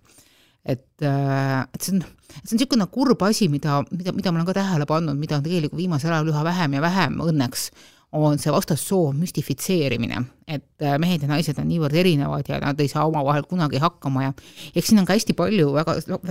et, 0.65 1.01
äh, 1.01 1.61
et 1.73 1.81
see 1.81 1.95
on, 1.95 2.01
see 2.03 2.53
on 2.53 2.59
niisugune 2.59 2.89
kurb 2.93 3.23
asi, 3.25 3.47
mida, 3.49 3.79
mida, 3.91 4.11
mida 4.13 4.31
ma 4.31 4.41
olen 4.41 4.49
ka 4.49 4.57
tähele 4.59 4.85
pannud, 4.89 5.17
mida 5.17 5.39
on 5.39 5.45
tegelikult 5.45 5.79
viimasel 5.79 6.13
ajal 6.13 6.33
üha 6.33 6.43
vähem 6.45 6.75
ja 6.77 6.81
vähem 6.83 7.21
õnneks 7.23 7.69
on 8.11 8.39
see 8.41 8.51
vastassoo 8.53 9.11
müstifitseerimine, 9.13 10.23
et 10.47 10.85
äh, 10.85 10.97
mehed 11.01 11.21
ja 11.21 11.29
naised 11.29 11.59
on 11.61 11.67
niivõrd 11.69 11.93
erinevad 12.01 12.47
ja 12.49 12.57
nad 12.63 12.79
ei 12.81 12.89
saa 12.89 13.05
omavahel 13.09 13.45
kunagi 13.49 13.81
hakkama 13.81 14.23
ja 14.23 14.31
eks 14.73 14.89
siin 14.89 15.01
on 15.01 15.09
ka 15.09 15.17
hästi 15.17 15.35
palju 15.37 15.73
väga, 15.75 15.99
noh, 16.09 16.23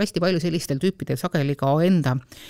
hästi 0.00 0.24
palju 0.24 0.42
sellistel 0.42 0.82
tüüpidel 0.82 1.20
sageli 1.20 1.54
ka 1.58 1.76
enda 1.86 2.16
äh, 2.18 2.40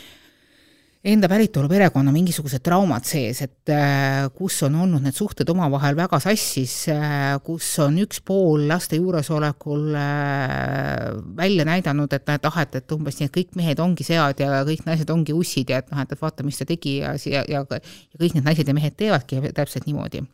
enda 1.09 1.29
päritolu 1.31 1.69
perekonna 1.71 2.13
mingisugused 2.13 2.63
traumad 2.65 3.07
sees, 3.09 3.41
et 3.45 3.73
äh, 3.73 4.27
kus 4.35 4.59
on 4.67 4.77
olnud 4.83 5.05
need 5.05 5.17
suhted 5.17 5.49
omavahel 5.53 5.97
väga 5.99 6.21
sassis, 6.23 6.75
äh, 6.93 7.37
kus 7.45 7.69
on 7.85 7.97
üks 8.03 8.21
pool 8.27 8.67
laste 8.69 8.99
juuresolekul 8.99 9.95
äh, 9.99 11.07
välja 11.39 11.67
näidanud, 11.69 12.13
et 12.13 12.29
noh, 12.29 12.59
et 12.63 12.81
et, 12.81 12.97
umbes 12.97 13.21
nii, 13.21 13.31
et 13.31 13.37
kõik 13.39 13.57
mehed 13.59 13.81
ongi 13.85 14.07
sead 14.07 14.43
ja 14.43 14.63
kõik 14.69 14.85
naised 14.89 15.13
ongi 15.15 15.37
ussid 15.37 15.73
ja 15.73 15.81
et 15.83 15.93
noh, 15.93 16.03
et, 16.03 16.13
et 16.13 16.21
vaata, 16.21 16.47
mis 16.47 16.61
ta 16.61 16.69
tegi 16.69 16.99
ja, 17.01 17.15
ja, 17.25 17.45
ja, 17.49 17.65
ja 17.65 18.21
kõik 18.21 18.37
need 18.37 18.49
naised 18.49 18.69
ja 18.69 18.77
mehed 18.77 18.99
teevadki 18.99 19.41
täpselt 19.57 19.89
niimoodi. 19.89 20.25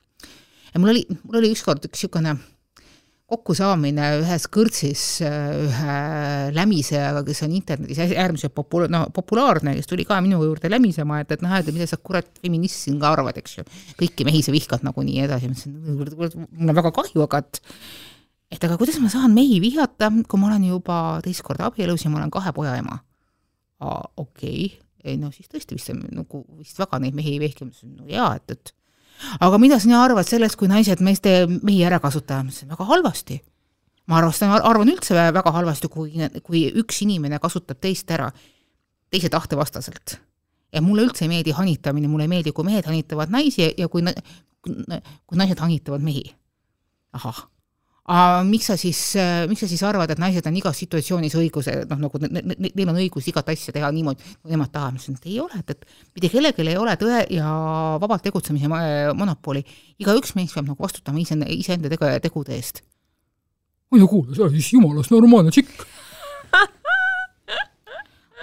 ja 0.72 0.82
mul 0.82 0.96
oli, 0.96 1.06
mul 1.22 1.42
oli 1.42 1.54
ükskord 1.54 1.86
üks 1.86 2.02
niisugune 2.02 2.38
kokkusaamine 3.30 4.08
ühes 4.20 4.44
kõrtsis 4.52 5.02
äh, 5.24 5.46
ühe 5.64 5.94
lämisejaga, 6.54 7.22
kes 7.24 7.40
on 7.46 7.54
internetis 7.56 8.00
äärmiselt 8.04 8.52
popula-, 8.56 8.90
no 8.92 9.06
populaarne, 9.16 9.72
kes 9.78 9.88
tuli 9.88 10.04
ka 10.08 10.18
minu 10.24 10.42
juurde 10.44 10.68
lämisema, 10.68 11.22
et, 11.24 11.32
et 11.32 11.44
noh, 11.44 11.54
et 11.56 11.70
mida 11.72 11.88
sa 11.88 11.96
kurat 11.96 12.28
feminist 12.42 12.84
siin 12.84 12.98
ka 13.00 13.14
arvad, 13.16 13.38
eks 13.40 13.58
ju. 13.58 13.66
kõiki 14.00 14.28
mehi 14.28 14.44
sa 14.44 14.52
vihkad 14.54 14.84
nagunii 14.84 15.22
ja 15.22 15.30
edasi, 15.30 15.48
ma 15.48 15.56
ütlesin, 16.04 16.44
mul 16.52 16.74
on 16.74 16.80
väga 16.82 16.92
kahju, 17.00 17.24
aga 17.24 17.40
et 17.46 17.62
et 18.54 18.68
aga 18.68 18.76
kuidas 18.78 19.00
ma 19.02 19.08
saan 19.10 19.32
mehi 19.34 19.56
vihata, 19.62 20.12
kui 20.28 20.40
ma 20.40 20.52
olen 20.52 20.68
juba 20.68 21.00
teist 21.24 21.42
korda 21.46 21.72
abielus 21.72 22.04
ja 22.04 22.12
ma 22.12 22.20
olen 22.20 22.32
kahe 22.34 22.52
poja 22.54 22.76
ema. 22.78 23.00
okei 23.80 24.18
okay., 24.20 24.72
ei 25.04 25.18
no 25.20 25.28
siis 25.32 25.48
tõesti 25.52 25.76
vist 25.76 25.90
nagu 25.92 26.44
vist 26.60 26.78
väga 26.80 27.00
neid 27.00 27.16
mehi 27.16 27.34
ei 27.34 27.40
vihka, 27.42 27.64
ma 27.64 27.72
ütlesin, 27.72 27.96
no 27.98 28.08
jaa, 28.08 28.34
et, 28.36 28.52
et 28.52 28.76
aga 29.40 29.59
mida 29.59 29.78
sina 29.80 30.02
arvad 30.04 30.28
sellest, 30.28 30.56
kui 30.61 30.68
naised 30.71 31.02
meeste 31.04 31.44
mehi 31.62 31.83
ära 31.87 32.00
kasutavad, 32.02 32.47
ma 32.47 32.52
ütlesin 32.52 32.73
väga 32.75 32.88
halvasti. 32.90 33.40
ma 34.06 34.18
arvastan, 34.18 34.50
arvan 34.52 34.90
üldse 34.92 35.14
väga 35.14 35.52
halvasti, 35.52 35.88
kui, 35.88 36.12
kui 36.44 36.66
üks 36.83 37.00
inimene 37.02 37.38
kasutab 37.40 37.80
teist 37.80 38.11
ära 38.11 38.30
teise 39.11 39.30
tahte 39.30 39.56
vastaselt. 39.56 40.18
ja 40.73 40.83
mulle 40.83 41.06
üldse 41.06 41.25
ei 41.25 41.30
meeldi 41.30 41.52
hanitamine, 41.54 42.09
mulle 42.09 42.26
ei 42.26 42.33
meeldi, 42.33 42.52
kui 42.52 42.66
mehed 42.66 42.87
hanitavad 42.87 43.30
naisi 43.30 43.62
ja 43.78 43.88
kui, 43.88 44.02
kui 44.64 45.38
naised 45.38 45.61
hanitavad 45.61 46.02
mehi. 46.02 46.35
ahah, 47.12 47.47
aga 48.04 48.42
miks 48.44 48.68
sa 48.68 48.76
siis, 48.76 48.99
miks 49.49 49.62
sa 49.64 49.68
siis 49.70 49.82
arvad, 49.87 50.11
et 50.12 50.20
naised 50.20 50.44
on 50.49 50.56
igas 50.58 50.76
situatsioonis 50.82 51.37
õiguse, 51.40 51.76
noh, 51.88 52.00
nagu 52.04 52.20
neil 52.20 52.90
on 52.92 53.00
õigus 53.00 53.30
igat 53.30 53.49
asja 53.54 53.73
teha 53.73 53.88
niimoodi, 53.96 54.34
kui 54.42 54.52
nemad 54.52 54.73
tahavad, 54.75 54.96
ma 54.96 55.00
ütlesin, 55.00 55.16
et 55.20 55.30
ei 55.30 55.38
ole, 55.40 55.61
et, 55.62 55.73
et 55.73 56.16
mitte 56.18 56.32
kellelgi 56.34 56.66
ei 56.68 56.80
ole 56.80 56.96
tõe 57.00 57.23
ja 57.32 57.49
vabalt 58.02 58.26
tegutsemise 58.26 58.68
monopoli. 59.16 59.64
igaüks 60.02 60.34
meist 60.37 60.56
peab 60.56 60.68
nagu 60.68 60.84
vastutama 60.84 61.23
iseenda, 61.23 61.49
iseenda 61.49 61.88
tegu, 61.92 62.11
tegude 62.28 62.56
eest. 62.58 62.82
tea, 63.94 64.06
kuule, 64.11 64.34
sa 64.37 64.50
siis 64.52 64.73
jumalast 64.75 65.14
normaalne 65.14 65.54
tšikk 65.54 65.87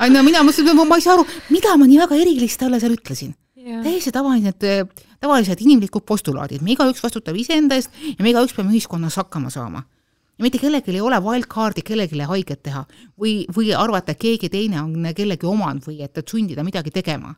ei 0.01 0.09
no 0.09 0.23
mina 0.25 0.41
mõtlesin, 0.45 0.73
ma 0.87 0.97
ei 0.97 1.03
saa 1.03 1.15
aru, 1.17 1.25
mida 1.53 1.75
ma 1.77 1.85
nii 1.85 1.99
väga 2.01 2.17
erilist 2.17 2.59
talle 2.61 2.79
seal 2.81 2.95
ütlesin. 2.95 3.35
täiesti 3.61 4.13
tavalised, 4.13 4.65
tavalised 5.21 5.61
inimlikud 5.61 6.05
postulaadid, 6.07 6.63
me 6.65 6.73
igaüks 6.75 7.03
vastutab 7.03 7.37
iseenda 7.37 7.77
eest 7.77 7.93
ja 8.15 8.23
me 8.23 8.31
igaüks 8.33 8.55
peame 8.57 8.73
ühiskonnas 8.73 9.19
hakkama 9.21 9.51
saama. 9.53 9.83
ja 10.37 10.43
mitte 10.43 10.57
kellelgi 10.57 10.95
ei 10.95 11.01
ole 11.01 11.19
wildcard'i 11.21 11.83
kellelegi 11.85 12.25
haiget 12.25 12.63
teha 12.63 12.85
või, 13.19 13.45
või 13.55 13.75
arvata, 13.77 14.11
et 14.11 14.21
keegi 14.21 14.49
teine 14.49 14.81
on 14.81 15.13
kellegi 15.15 15.45
omand 15.45 15.85
või 15.85 16.01
et, 16.01 16.17
et 16.17 16.27
sundida 16.27 16.63
midagi 16.63 16.91
tegema. 16.91 17.35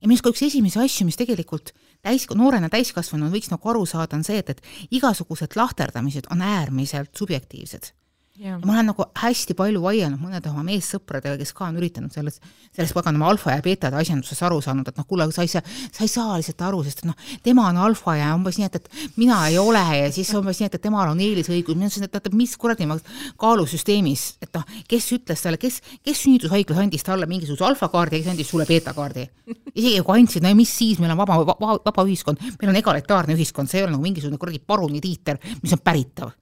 ja 0.00 0.08
arust 0.08 0.22
ka 0.22 0.34
üks 0.34 0.46
esimesi 0.50 0.78
asju, 0.78 1.08
mis 1.08 1.16
tegelikult 1.16 1.72
täis, 2.02 2.28
noorena 2.34 2.68
täiskasvanu 2.68 3.32
võiks 3.32 3.50
nagu 3.50 3.68
aru 3.72 3.86
saada, 3.86 4.16
on 4.16 4.24
see, 4.24 4.38
et, 4.38 4.50
et 4.50 4.90
igasugused 4.90 5.56
lahterdamised 5.56 6.28
on 6.30 6.42
äärmiselt 6.44 7.16
subjektiivsed 7.16 7.94
ja 8.38 8.56
ma 8.64 8.72
olen 8.74 8.88
nagu 8.90 9.04
hästi 9.14 9.54
palju 9.54 9.78
vaielnud 9.84 10.18
mõnede 10.18 10.50
oma 10.50 10.64
meessõpradega, 10.66 11.36
kes 11.38 11.52
ka 11.54 11.68
on 11.68 11.76
üritanud 11.78 12.10
selles, 12.14 12.40
selles 12.74 12.90
paganama 12.96 13.28
alfa 13.30 13.54
ja 13.54 13.62
beetade 13.62 13.94
asjanduses 14.00 14.40
aru 14.42 14.58
saanud, 14.64 14.88
et 14.90 14.98
noh, 14.98 15.06
kuule, 15.06 15.28
sa 15.34 15.44
ei 15.46 15.52
saa, 15.52 15.62
sa 15.94 16.02
ei 16.02 16.10
saa 16.10 16.34
lihtsalt 16.40 16.64
aru, 16.66 16.82
sest 16.82 17.04
noh, 17.06 17.14
tema 17.46 17.68
on 17.70 17.78
alfa 17.86 18.16
ja 18.18 18.32
umbes 18.34 18.58
nii, 18.58 18.66
et, 18.66 18.80
et 18.80 19.16
mina 19.22 19.38
ei 19.46 19.58
ole 19.62 19.84
ja 20.00 20.10
siis 20.14 20.34
umbes 20.34 20.58
nii, 20.58 20.66
et, 20.66 20.78
et 20.80 20.86
temal 20.88 21.12
on 21.12 21.22
eelisõigus, 21.22 21.78
mina 21.78 21.92
ütlesin, 21.92 22.08
et 22.08 22.18
oota, 22.18 22.34
mis 22.34 22.58
kuradi 22.58 22.90
kaalusüsteemis, 23.38 24.26
et 24.42 24.50
noh, 24.58 24.66
kes 24.90 25.10
ütles 25.14 25.46
talle, 25.46 25.62
kes, 25.62 25.78
kes 26.02 26.26
sünnitushaiglas 26.26 26.82
andis 26.82 27.06
talle 27.06 27.30
mingisuguse 27.30 27.70
alfakaardi 27.70 28.18
ja 28.18 28.26
kes 28.26 28.34
andis 28.34 28.50
sulle 28.50 28.66
beetakaardi? 28.66 29.28
isegi 29.74 30.02
kui 30.06 30.18
andsid, 30.18 30.42
no 30.42 30.50
ja 30.50 30.58
mis 30.58 30.74
siis, 30.74 30.98
meil 31.02 31.14
on 31.14 31.22
vaba, 31.22 31.38
vaba, 31.46 31.76
vaba 31.86 32.06
ühiskond, 32.06 32.42
meil 32.58 32.74
on 32.74 32.82
egalitaarne 32.82 33.38
ühiskond, 33.38 33.70
see 33.70 33.82
ei 33.82 33.86
ole 33.86 33.94
nagu 33.94 34.02
mingisugune 34.02 34.42
kuradi 34.42 34.62
paruni 34.62 35.02
tiiter, 35.02 35.38
mis 35.62 35.74
on 35.74 35.82
päritav 35.86 36.34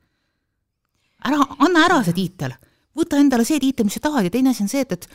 ära, 1.29 1.43
anna 1.63 1.85
ära 1.87 2.01
see 2.07 2.17
tiitel, 2.17 2.55
võta 2.99 3.21
endale 3.21 3.47
see 3.49 3.61
tiitel, 3.63 3.89
mis 3.89 3.99
sa 3.99 4.05
tahad 4.09 4.29
ja 4.29 4.33
teine 4.33 4.53
asi 4.53 4.65
on 4.65 4.71
see, 4.73 4.85
et, 4.85 4.93
et, 4.97 5.07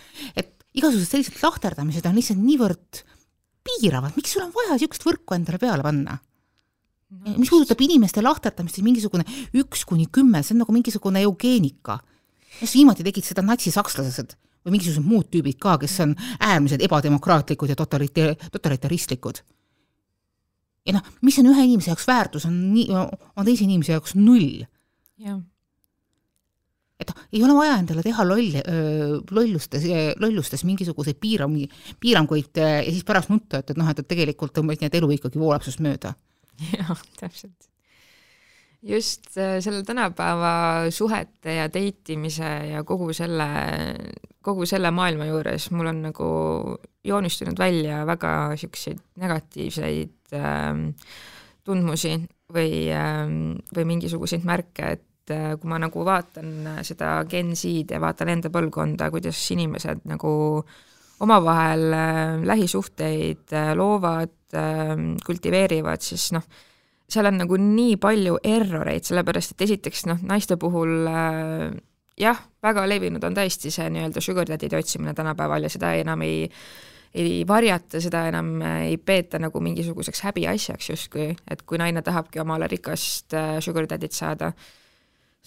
et 0.43 0.53
igasugused 0.77 1.09
sellised 1.11 1.43
lahterdamised 1.43 2.07
on 2.07 2.17
lihtsalt 2.17 2.41
niivõrd 2.41 3.03
piiravad, 3.67 4.15
miks 4.17 4.33
sul 4.35 4.45
on 4.45 4.53
vaja 4.55 4.77
niisugust 4.77 5.05
võrku 5.07 5.37
endale 5.37 5.59
peale 5.61 5.85
panna 5.85 6.17
no,? 6.17 7.35
mis 7.37 7.51
puudutab 7.51 7.81
inimeste 7.83 8.23
lahterdamist, 8.23 8.77
siis 8.77 8.85
mingisugune 8.85 9.25
üks 9.57 9.85
kuni 9.87 10.07
kümme, 10.13 10.43
see 10.43 10.55
on 10.55 10.63
nagu 10.63 10.75
mingisugune 10.75 11.23
eugeenika. 11.27 11.99
just 12.61 12.77
viimati 12.77 13.05
tegid 13.05 13.27
seda 13.27 13.43
natsisakslased 13.45 14.37
või 14.65 14.75
mingisugused 14.75 15.05
muud 15.07 15.29
tüübid 15.31 15.59
ka, 15.63 15.77
kes 15.81 15.99
on 16.03 16.15
äärmiselt 16.43 16.83
ebademokraatlikud 16.83 17.71
ja 17.71 17.77
totalite-, 17.79 18.33
totalitaristlikud. 18.51 19.43
ja 20.87 20.97
noh, 20.97 21.13
mis 21.21 21.39
on 21.39 21.51
ühe 21.53 21.67
inimese 21.67 21.93
jaoks 21.93 22.07
väärtus, 22.07 22.47
on 22.49 22.57
nii, 22.73 22.89
on 22.91 23.45
teise 23.47 23.67
inimese 23.67 23.95
jaoks 23.95 24.15
null. 24.19 24.65
jah 25.17 25.39
et 26.97 27.11
noh, 27.11 27.23
ei 27.33 27.43
ole 27.45 27.55
vaja 27.57 27.77
endale 27.77 28.03
teha 28.05 28.25
loll, 28.25 28.57
lollustes, 29.37 29.85
lollustes 30.21 30.63
mingisuguseid 30.67 31.19
piirami, 31.21 31.67
piiranguid 32.01 32.57
ja 32.57 32.81
siis 32.87 33.05
pärast 33.07 33.31
nutta, 33.33 33.61
et, 33.61 33.73
et 33.73 33.79
noh, 33.79 33.89
et, 33.91 34.01
et 34.01 34.09
tegelikult 34.09 34.57
umbes 34.63 34.81
nii, 34.81 34.89
et 34.89 34.99
elu 34.99 35.11
ikkagi 35.17 35.41
voolab 35.41 35.65
sinust 35.65 35.83
mööda. 35.85 36.15
jah, 36.79 37.03
täpselt. 37.19 37.69
just 38.81 39.29
selle 39.35 39.83
tänapäeva 39.85 40.89
suhete 40.93 41.59
ja 41.59 41.67
date 41.69 42.15
imise 42.15 42.49
ja 42.71 42.81
kogu 42.87 43.11
selle, 43.13 43.47
kogu 44.41 44.65
selle 44.69 44.89
maailma 44.93 45.29
juures 45.29 45.69
mul 45.75 45.91
on 45.93 46.01
nagu 46.09 46.29
joonistunud 47.05 47.59
välja 47.59 48.03
väga 48.09 48.33
niisuguseid 48.55 49.03
negatiivseid 49.21 50.33
ähm, 50.37 50.89
tundmusi 51.67 52.15
või 52.53 52.87
ähm,, 52.95 53.59
või 53.75 53.85
mingisuguseid 53.93 54.45
märke, 54.47 54.95
et 54.97 55.05
äh, 55.05 55.16
kui 55.33 55.69
ma 55.69 55.79
nagu 55.81 56.05
vaatan 56.05 56.51
äh, 56.73 56.79
seda 56.87 57.19
Gen 57.29 57.55
Z-d 57.55 57.95
ja 57.95 58.01
vaatan 58.03 58.31
enda 58.35 58.51
põlvkonda, 58.53 59.09
kuidas 59.13 59.41
inimesed 59.55 60.05
nagu 60.09 60.31
omavahel 61.23 61.85
äh, 61.97 62.23
lähisuhteid 62.45 63.55
loovad, 63.75 64.33
kultiveerivad, 65.27 65.99
siis 65.99 66.29
noh, 66.31 66.45
seal 67.11 67.27
on 67.27 67.35
nagu 67.41 67.57
nii 67.59 67.97
palju 67.99 68.37
erroreid, 68.47 69.03
sellepärast 69.03 69.51
et 69.53 69.65
esiteks 69.65 70.05
noh, 70.07 70.21
naiste 70.23 70.55
puhul 70.61 71.09
jah, 72.17 72.39
väga 72.63 72.85
levinud 72.87 73.27
on 73.27 73.35
tõesti 73.35 73.73
see 73.75 73.89
nii-öelda 73.91 74.23
sugar 74.23 74.47
daddy'de 74.47 74.79
otsimine 74.79 75.11
tänapäeval 75.17 75.67
ja 75.67 75.73
seda 75.73 75.91
enam 75.99 76.23
ei 76.23 76.45
ei 77.17 77.41
varjata, 77.47 78.01
seda 78.03 78.25
enam 78.29 78.61
ei 78.61 78.97
peeta 78.97 79.39
nagu 79.41 79.59
mingisuguseks 79.63 80.21
häbiasjaks 80.27 80.89
justkui, 80.91 81.31
et 81.49 81.63
kui 81.67 81.79
naine 81.81 82.03
tahabki 82.05 82.39
omale 82.43 82.67
rikast 82.71 83.33
sugar 83.63 83.87
daddy't 83.89 84.15
saada, 84.15 84.51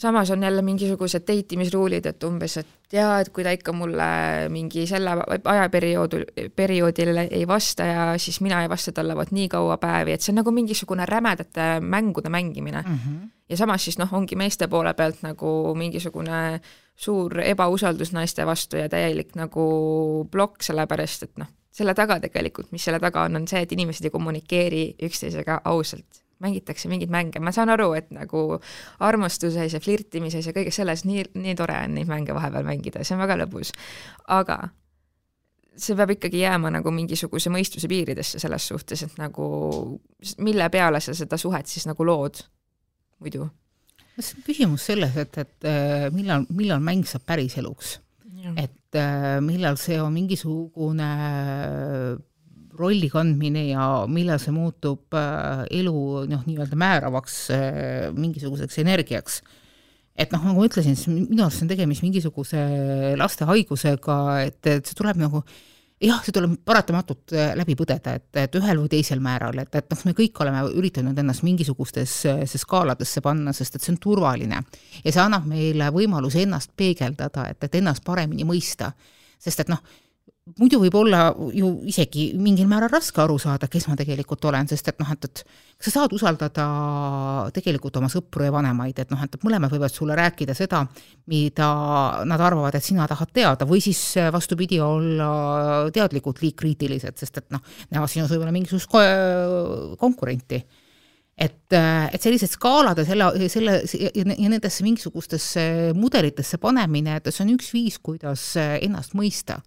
samas 0.00 0.30
on 0.30 0.42
jälle 0.42 0.62
mingisugused 0.62 1.22
date 1.28 1.54
imisruulid, 1.54 2.06
et 2.06 2.24
umbes, 2.24 2.56
et 2.56 2.92
jaa, 2.92 3.18
et 3.20 3.28
kui 3.28 3.44
ta 3.44 3.52
ikka 3.52 3.72
mulle 3.76 4.06
mingi 4.48 4.86
selle 4.88 5.12
ajaperioodil, 5.44 6.24
perioodil 6.56 7.20
ei 7.26 7.42
vasta 7.48 7.86
ja 7.86 8.06
siis 8.18 8.40
mina 8.40 8.62
ei 8.62 8.68
vasta 8.72 8.92
talle 8.96 9.16
vot 9.16 9.32
nii 9.36 9.48
kaua 9.52 9.76
päevi, 9.82 10.16
et 10.16 10.24
see 10.24 10.32
on 10.32 10.40
nagu 10.40 10.54
mingisugune 10.56 11.06
rämedate 11.06 11.68
mängude 11.80 12.32
mängimine 12.32 12.82
mm. 12.86 12.94
-hmm. 12.94 13.28
ja 13.48 13.56
samas 13.56 13.84
siis 13.84 13.98
noh, 13.98 14.12
ongi 14.12 14.36
meeste 14.36 14.68
poole 14.68 14.94
pealt 14.94 15.22
nagu 15.22 15.74
mingisugune 15.74 16.60
suur 16.96 17.40
ebausaldus 17.40 18.12
naiste 18.12 18.46
vastu 18.46 18.76
ja 18.76 18.88
täielik 18.88 19.36
nagu 19.36 20.28
plokk, 20.30 20.62
sellepärast 20.62 21.22
et 21.22 21.36
noh, 21.36 21.52
selle 21.70 21.94
taga 21.94 22.20
tegelikult, 22.20 22.72
mis 22.72 22.84
selle 22.84 23.00
taga 23.00 23.22
on, 23.22 23.36
on 23.36 23.48
see, 23.48 23.60
et 23.60 23.72
inimesed 23.72 24.04
ei 24.04 24.10
kommunikeeri 24.10 24.84
üksteisega 25.02 25.60
ausalt 25.64 26.24
mängitakse 26.40 26.88
mingeid 26.88 27.12
mänge, 27.12 27.40
ma 27.40 27.52
saan 27.52 27.72
aru, 27.72 27.92
et 27.98 28.10
nagu 28.14 28.44
armastuses 29.04 29.74
ja 29.76 29.80
flirtimises 29.82 30.46
ja 30.48 30.54
kõiges 30.56 30.80
selles 30.80 31.04
nii, 31.08 31.26
nii 31.36 31.56
tore 31.58 31.76
on 31.84 31.96
neid 31.98 32.10
mänge 32.10 32.36
vahepeal 32.36 32.66
mängida, 32.66 33.04
see 33.04 33.16
on 33.16 33.24
väga 33.24 33.38
lõbus. 33.42 33.74
aga 34.28 34.62
see 35.76 35.96
peab 35.96 36.14
ikkagi 36.16 36.42
jääma 36.42 36.72
nagu 36.74 36.92
mingisuguse 36.94 37.52
mõistuse 37.52 37.88
piiridesse 37.90 38.40
selles 38.42 38.66
suhtes, 38.72 39.04
et 39.06 39.18
nagu 39.20 39.46
mille 40.42 40.68
peale 40.72 41.00
sa 41.00 41.14
seda 41.16 41.38
suhet 41.40 41.70
siis 41.70 41.86
nagu 41.88 42.06
lood 42.06 42.42
muidu? 43.20 43.48
see 44.20 44.36
on 44.36 44.44
küsimus 44.44 44.84
selles, 44.90 45.14
et, 45.16 45.36
et 45.40 45.68
äh, 45.68 46.08
millal, 46.12 46.44
millal 46.52 46.82
mäng 46.84 47.06
saab 47.08 47.24
päriseluks. 47.28 47.94
et 48.56 48.98
äh, 48.98 49.38
millal 49.44 49.78
see 49.80 50.00
on 50.00 50.12
mingisugune 50.12 51.08
rolli 52.80 53.10
kandmine 53.12 53.66
ja 53.68 53.86
millal 54.10 54.40
see 54.42 54.54
muutub 54.54 55.16
äh, 55.18 55.64
elu 55.80 56.26
noh, 56.30 56.44
nii-öelda 56.46 56.78
määravaks 56.80 57.40
äh, 57.54 58.06
mingisuguseks 58.16 58.80
energiaks. 58.82 59.40
et 60.20 60.32
noh, 60.34 60.42
nagu 60.44 60.60
ma 60.60 60.68
ütlesin, 60.68 60.96
siis 60.98 61.08
minu 61.12 61.44
arust 61.46 61.64
on 61.64 61.70
tegemist 61.70 62.04
mingisuguse 62.04 62.62
laste 63.16 63.46
haigusega, 63.48 64.16
et, 64.48 64.60
et 64.66 64.88
see 64.88 64.98
tuleb 64.98 65.20
nagu 65.22 65.44
jah, 66.00 66.20
see 66.24 66.34
tuleb 66.34 66.56
paratamatult 66.66 67.34
äh, 67.36 67.52
läbi 67.58 67.76
põdeda, 67.78 68.14
et, 68.16 68.28
et 68.42 68.58
ühel 68.58 68.80
või 68.80 68.90
teisel 68.92 69.20
määral, 69.24 69.58
et, 69.60 69.74
et 69.76 69.90
noh, 69.92 70.04
me 70.08 70.14
kõik 70.16 70.40
oleme 70.42 70.62
üritanud 70.80 71.18
ennast 71.20 71.44
mingisugustesse 71.46 72.34
skaaladesse 72.48 73.22
panna, 73.24 73.52
sest 73.56 73.76
et 73.76 73.84
see 73.84 73.94
on 73.94 74.00
turvaline. 74.00 74.62
ja 75.04 75.12
see 75.12 75.22
annab 75.22 75.48
meile 75.50 75.90
võimaluse 75.94 76.44
ennast 76.44 76.72
peegeldada, 76.76 77.50
et, 77.52 77.68
et 77.68 77.80
ennast 77.82 78.04
paremini 78.04 78.48
mõista. 78.48 78.92
sest 79.40 79.64
et 79.64 79.72
noh, 79.72 79.80
muidu 80.58 80.80
võib 80.80 80.94
olla 80.98 81.20
ju 81.54 81.68
isegi 81.88 82.30
mingil 82.40 82.68
määral 82.70 82.90
raske 82.92 83.20
aru 83.22 83.36
saada, 83.40 83.68
kes 83.70 83.86
ma 83.90 83.96
tegelikult 83.98 84.44
olen, 84.48 84.66
sest 84.70 84.88
et 84.90 84.98
noh, 85.02 85.12
et, 85.12 85.28
et 85.28 85.84
sa 85.84 85.92
saad 85.92 86.14
usaldada 86.16 86.66
tegelikult 87.54 88.00
oma 88.00 88.10
sõpru 88.12 88.46
ja 88.46 88.54
vanemaid, 88.54 88.98
et 89.02 89.12
noh, 89.12 89.20
et 89.24 89.38
mõlemad 89.46 89.72
võivad 89.72 89.94
sulle 89.94 90.16
rääkida 90.18 90.56
seda, 90.56 90.82
mida 91.30 91.70
nad 92.28 92.44
arvavad, 92.48 92.76
et 92.76 92.86
sina 92.86 93.06
tahad 93.10 93.32
teada, 93.36 93.68
või 93.68 93.82
siis 93.84 94.02
vastupidi, 94.32 94.80
olla 94.82 95.30
teadlikult 95.94 96.42
liigkriitilised, 96.42 97.20
sest 97.20 97.42
et 97.42 97.50
noh, 97.54 97.62
näevad 97.92 98.10
sinus 98.10 98.32
võib-olla 98.32 98.54
mingisugust 98.54 98.90
konkurenti. 100.00 100.64
Et, 101.40 101.72
et 101.72 102.20
sellised 102.20 102.50
skaalad 102.52 102.98
ja 103.00 103.04
selle, 103.08 103.30
selle 103.48 103.78
ja 103.88 104.48
nendesse 104.50 104.84
mingisugustesse 104.84 105.62
mudelitesse 105.96 106.58
panemine, 106.60 107.14
et 107.16 107.30
see 107.32 107.46
on 107.46 107.54
üks 107.54 107.70
viis, 107.72 107.96
kuidas 108.04 108.50
ennast 108.58 109.16
mõista 109.16 109.62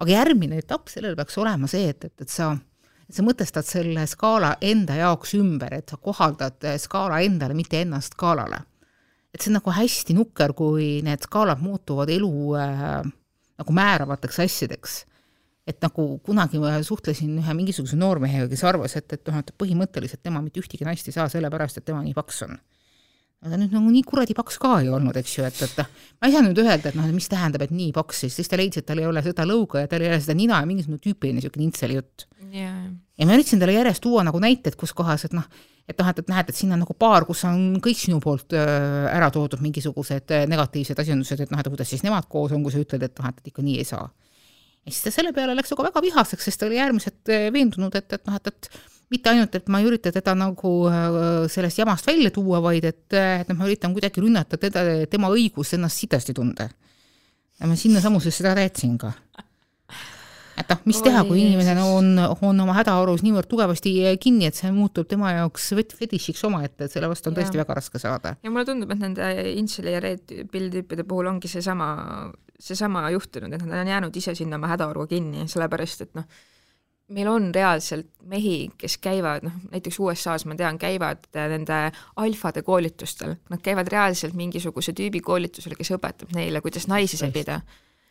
aga 0.00 0.12
järgmine 0.14 0.58
etapp 0.60 0.88
sellel 0.88 1.16
peaks 1.18 1.38
olema 1.40 1.68
see, 1.70 1.90
et, 1.92 2.08
et, 2.08 2.24
et 2.24 2.32
sa, 2.32 2.50
et 3.08 3.16
sa 3.16 3.24
mõtestad 3.26 3.66
selle 3.68 4.06
skaala 4.08 4.54
enda 4.64 4.96
jaoks 5.00 5.34
ümber, 5.38 5.76
et 5.76 5.92
sa 5.92 6.00
kohaldad 6.00 6.66
skaala 6.80 7.20
endale, 7.26 7.56
mitte 7.58 7.82
ennast 7.84 8.16
skaalale. 8.16 8.64
et 9.34 9.42
see 9.42 9.52
on 9.52 9.60
nagu 9.60 9.70
hästi 9.70 10.16
nukker, 10.16 10.56
kui 10.58 10.88
need 11.06 11.22
skaalad 11.22 11.60
muutuvad 11.62 12.10
elu 12.10 12.32
äh, 12.58 13.04
nagu 13.60 13.76
määravateks 13.76 14.40
asjadeks. 14.46 15.04
et 15.66 15.78
nagu 15.84 16.18
kunagi 16.26 16.58
ma 16.58 16.72
suhtlesin 16.82 17.36
ühe 17.38 17.54
mingisuguse 17.54 17.94
noormehega, 18.00 18.48
kes 18.50 18.64
arvas, 18.66 18.96
et, 18.98 19.12
et 19.12 19.28
noh, 19.28 19.38
et 19.38 19.52
põhimõtteliselt 19.60 20.22
tema 20.24 20.40
mitte 20.42 20.58
ühtegi 20.58 20.86
naist 20.88 21.06
ei 21.06 21.14
saa 21.14 21.28
sellepärast, 21.30 21.78
et 21.78 21.84
tema 21.86 22.00
nii 22.02 22.16
paks 22.16 22.42
on. 22.48 22.56
Aga 23.40 23.56
nüüd 23.56 23.72
nagu 23.72 23.88
nii 23.88 24.02
kuradi 24.04 24.34
paks 24.36 24.58
ka 24.60 24.74
ei 24.82 24.90
olnud, 24.92 25.16
eks 25.16 25.34
ju, 25.38 25.44
et, 25.48 25.60
et 25.64 25.78
ma 26.20 26.28
ei 26.28 26.34
saa 26.34 26.42
nüüd 26.44 26.58
öelda, 26.60 26.90
et 26.90 26.96
noh, 26.98 27.06
mis 27.14 27.28
tähendab, 27.32 27.64
et 27.64 27.72
nii 27.72 27.88
paks 27.96 28.26
siis, 28.26 28.34
siis 28.36 28.50
ta 28.50 28.58
leidis, 28.60 28.82
et 28.82 28.88
tal 28.88 29.00
ei 29.00 29.08
ole 29.08 29.22
seda 29.24 29.46
lõuga 29.48 29.86
ja 29.86 29.88
tal 29.88 30.04
ei 30.04 30.10
ole 30.10 30.18
seda 30.20 30.36
nina 30.36 30.58
ja 30.60 30.68
mingisugune 30.68 31.00
tüüpiline 31.00 31.40
niisugune 31.40 31.64
intseli 31.64 31.96
jutt 31.96 32.26
yeah. 32.52 32.82
ja 33.16 33.28
ma 33.28 33.38
üritasin 33.38 33.62
talle 33.62 33.78
järjest 33.78 34.04
tuua 34.04 34.26
nagu 34.28 34.42
näiteid, 34.44 34.76
kus 34.80 34.92
kohas, 34.96 35.24
et 35.24 35.36
noh, 35.36 35.48
et 35.88 35.96
noh, 35.96 36.12
et, 36.12 36.20
et 36.20 36.30
näed, 36.34 36.52
et 36.52 36.60
siin 36.60 36.76
on 36.76 36.82
nagu 36.84 36.96
paar, 37.00 37.24
kus 37.28 37.46
on 37.48 37.80
kõik 37.80 38.02
sinu 38.02 38.20
poolt 38.20 38.52
äh, 38.58 39.08
ära 39.08 39.32
toodud 39.32 39.64
mingisugused 39.64 40.36
äh, 40.36 40.46
negatiivsed 40.50 41.00
asjandused, 41.00 41.46
et 41.46 41.54
noh, 41.54 41.64
et 41.64 41.72
kuidas 41.72 41.88
siis 41.94 42.04
nemad 42.04 42.28
koos 42.28 42.52
on, 42.52 42.64
kui 42.66 42.76
sa 42.76 42.84
ütled, 42.84 43.08
et 43.08 43.24
noh, 43.24 43.32
et, 43.32 43.40
et 43.40 43.52
ikka 43.54 43.64
nii 43.64 43.80
ei 43.80 43.88
saa. 43.88 44.04
ja 44.84 44.92
siis 44.92 45.02
ta 45.06 45.16
selle 45.16 45.32
peale 45.36 45.56
läks 45.56 45.72
nagu 45.72 45.88
väga 45.88 46.04
vihaseks, 46.04 46.50
sest 46.50 46.60
ta 46.60 46.68
oli 46.68 46.80
äärmiselt 46.82 47.32
äh, 47.32 47.48
veendunud, 47.56 47.96
et, 47.96 48.20
et 48.20 48.28
noh, 48.28 48.36
et, 48.36 48.52
et 48.52 48.99
mitte 49.10 49.32
ainult, 49.32 49.54
et 49.58 49.68
ma 49.68 49.80
ei 49.80 49.88
ürita 49.90 50.12
teda 50.14 50.34
nagu 50.38 50.74
äh, 50.90 51.46
sellest 51.50 51.82
jamast 51.82 52.06
välja 52.06 52.30
tuua, 52.34 52.62
vaid 52.62 52.86
et, 52.86 53.06
äh, 53.12 53.40
et 53.42 53.50
noh, 53.50 53.58
ma 53.58 53.68
üritan 53.68 53.94
kuidagi 53.96 54.22
rünnata 54.22 54.60
teda, 54.60 54.84
tema 55.10 55.30
õigust 55.34 55.76
ennast 55.78 56.02
sidasti 56.04 56.34
tunda. 56.36 56.68
ja 57.60 57.68
ma 57.68 57.76
sinnasamusesse 57.76 58.42
seda 58.42 58.62
jätsin 58.62 58.96
ka 58.98 59.12
et 60.60 60.70
noh, 60.72 60.80
mis 60.88 61.00
teha, 61.04 61.22
kui 61.28 61.40
inimene 61.42 61.82
on, 61.84 62.12
on 62.20 62.62
oma 62.64 62.74
hädaorus 62.76 63.24
niivõrd 63.24 63.48
tugevasti 63.50 63.92
kinni, 64.20 64.48
et 64.50 64.58
see 64.58 64.70
muutub 64.74 65.08
tema 65.08 65.32
jaoks 65.38 65.70
fet-, 65.78 65.94
fetišiks 65.96 66.44
omaette, 66.48 66.86
et 66.86 66.94
selle 66.94 67.08
vastu 67.10 67.30
on 67.30 67.38
tõesti 67.38 67.56
Jaa. 67.56 67.64
väga 67.64 67.78
raske 67.80 68.02
saada. 68.02 68.34
ja 68.44 68.52
mulle 68.52 68.66
tundub, 68.68 68.92
et 68.94 69.00
nende 69.00 69.30
Intseli 69.56 69.94
ja 69.96 70.02
Red 70.04 70.34
Pill 70.52 70.70
tüüpide 70.74 71.06
puhul 71.08 71.30
ongi 71.32 71.50
seesama, 71.50 71.90
seesama 72.60 73.06
juhtunud, 73.16 73.56
et 73.56 73.64
nad 73.64 73.82
on 73.82 73.92
jäänud 73.94 74.20
ise 74.20 74.36
sinna 74.38 74.60
oma 74.60 74.72
hädaorgu 74.74 75.08
kinni, 75.14 75.48
sellepärast 75.50 76.06
et 76.06 76.14
noh, 76.18 76.28
meil 77.10 77.28
on 77.30 77.48
reaalselt 77.54 78.08
mehi, 78.30 78.70
kes 78.78 78.96
käivad, 79.02 79.44
noh 79.46 79.56
näiteks 79.72 79.98
USA-s 80.02 80.46
ma 80.46 80.56
tean, 80.58 80.78
käivad 80.78 81.26
nende 81.34 81.80
alfade 82.22 82.62
koolitustel, 82.66 83.36
nad 83.50 83.62
käivad 83.64 83.90
reaalselt 83.90 84.36
mingisuguse 84.38 84.94
tüübi 84.96 85.22
koolitusel, 85.24 85.74
kes 85.78 85.92
õpetab 85.96 86.34
neile, 86.36 86.62
kuidas 86.64 86.86
naisi 86.90 87.18
sebida. 87.20 87.60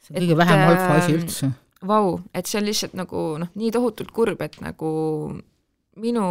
see 0.03 0.15
on 0.15 0.23
kõige 0.23 0.37
vähem 0.39 0.59
Et, 0.59 0.67
alfa 0.73 0.91
asi 0.97 1.13
ähm, 1.13 1.21
üldse. 1.21 1.51
Vau, 1.87 2.19
et 2.35 2.49
see 2.49 2.59
on 2.59 2.67
lihtsalt 2.67 2.95
nagu 2.99 3.23
noh, 3.39 3.51
nii 3.55 3.71
tohutult 3.71 4.11
kurb, 4.15 4.41
et 4.43 4.59
nagu 4.63 4.91
minu 5.99 6.27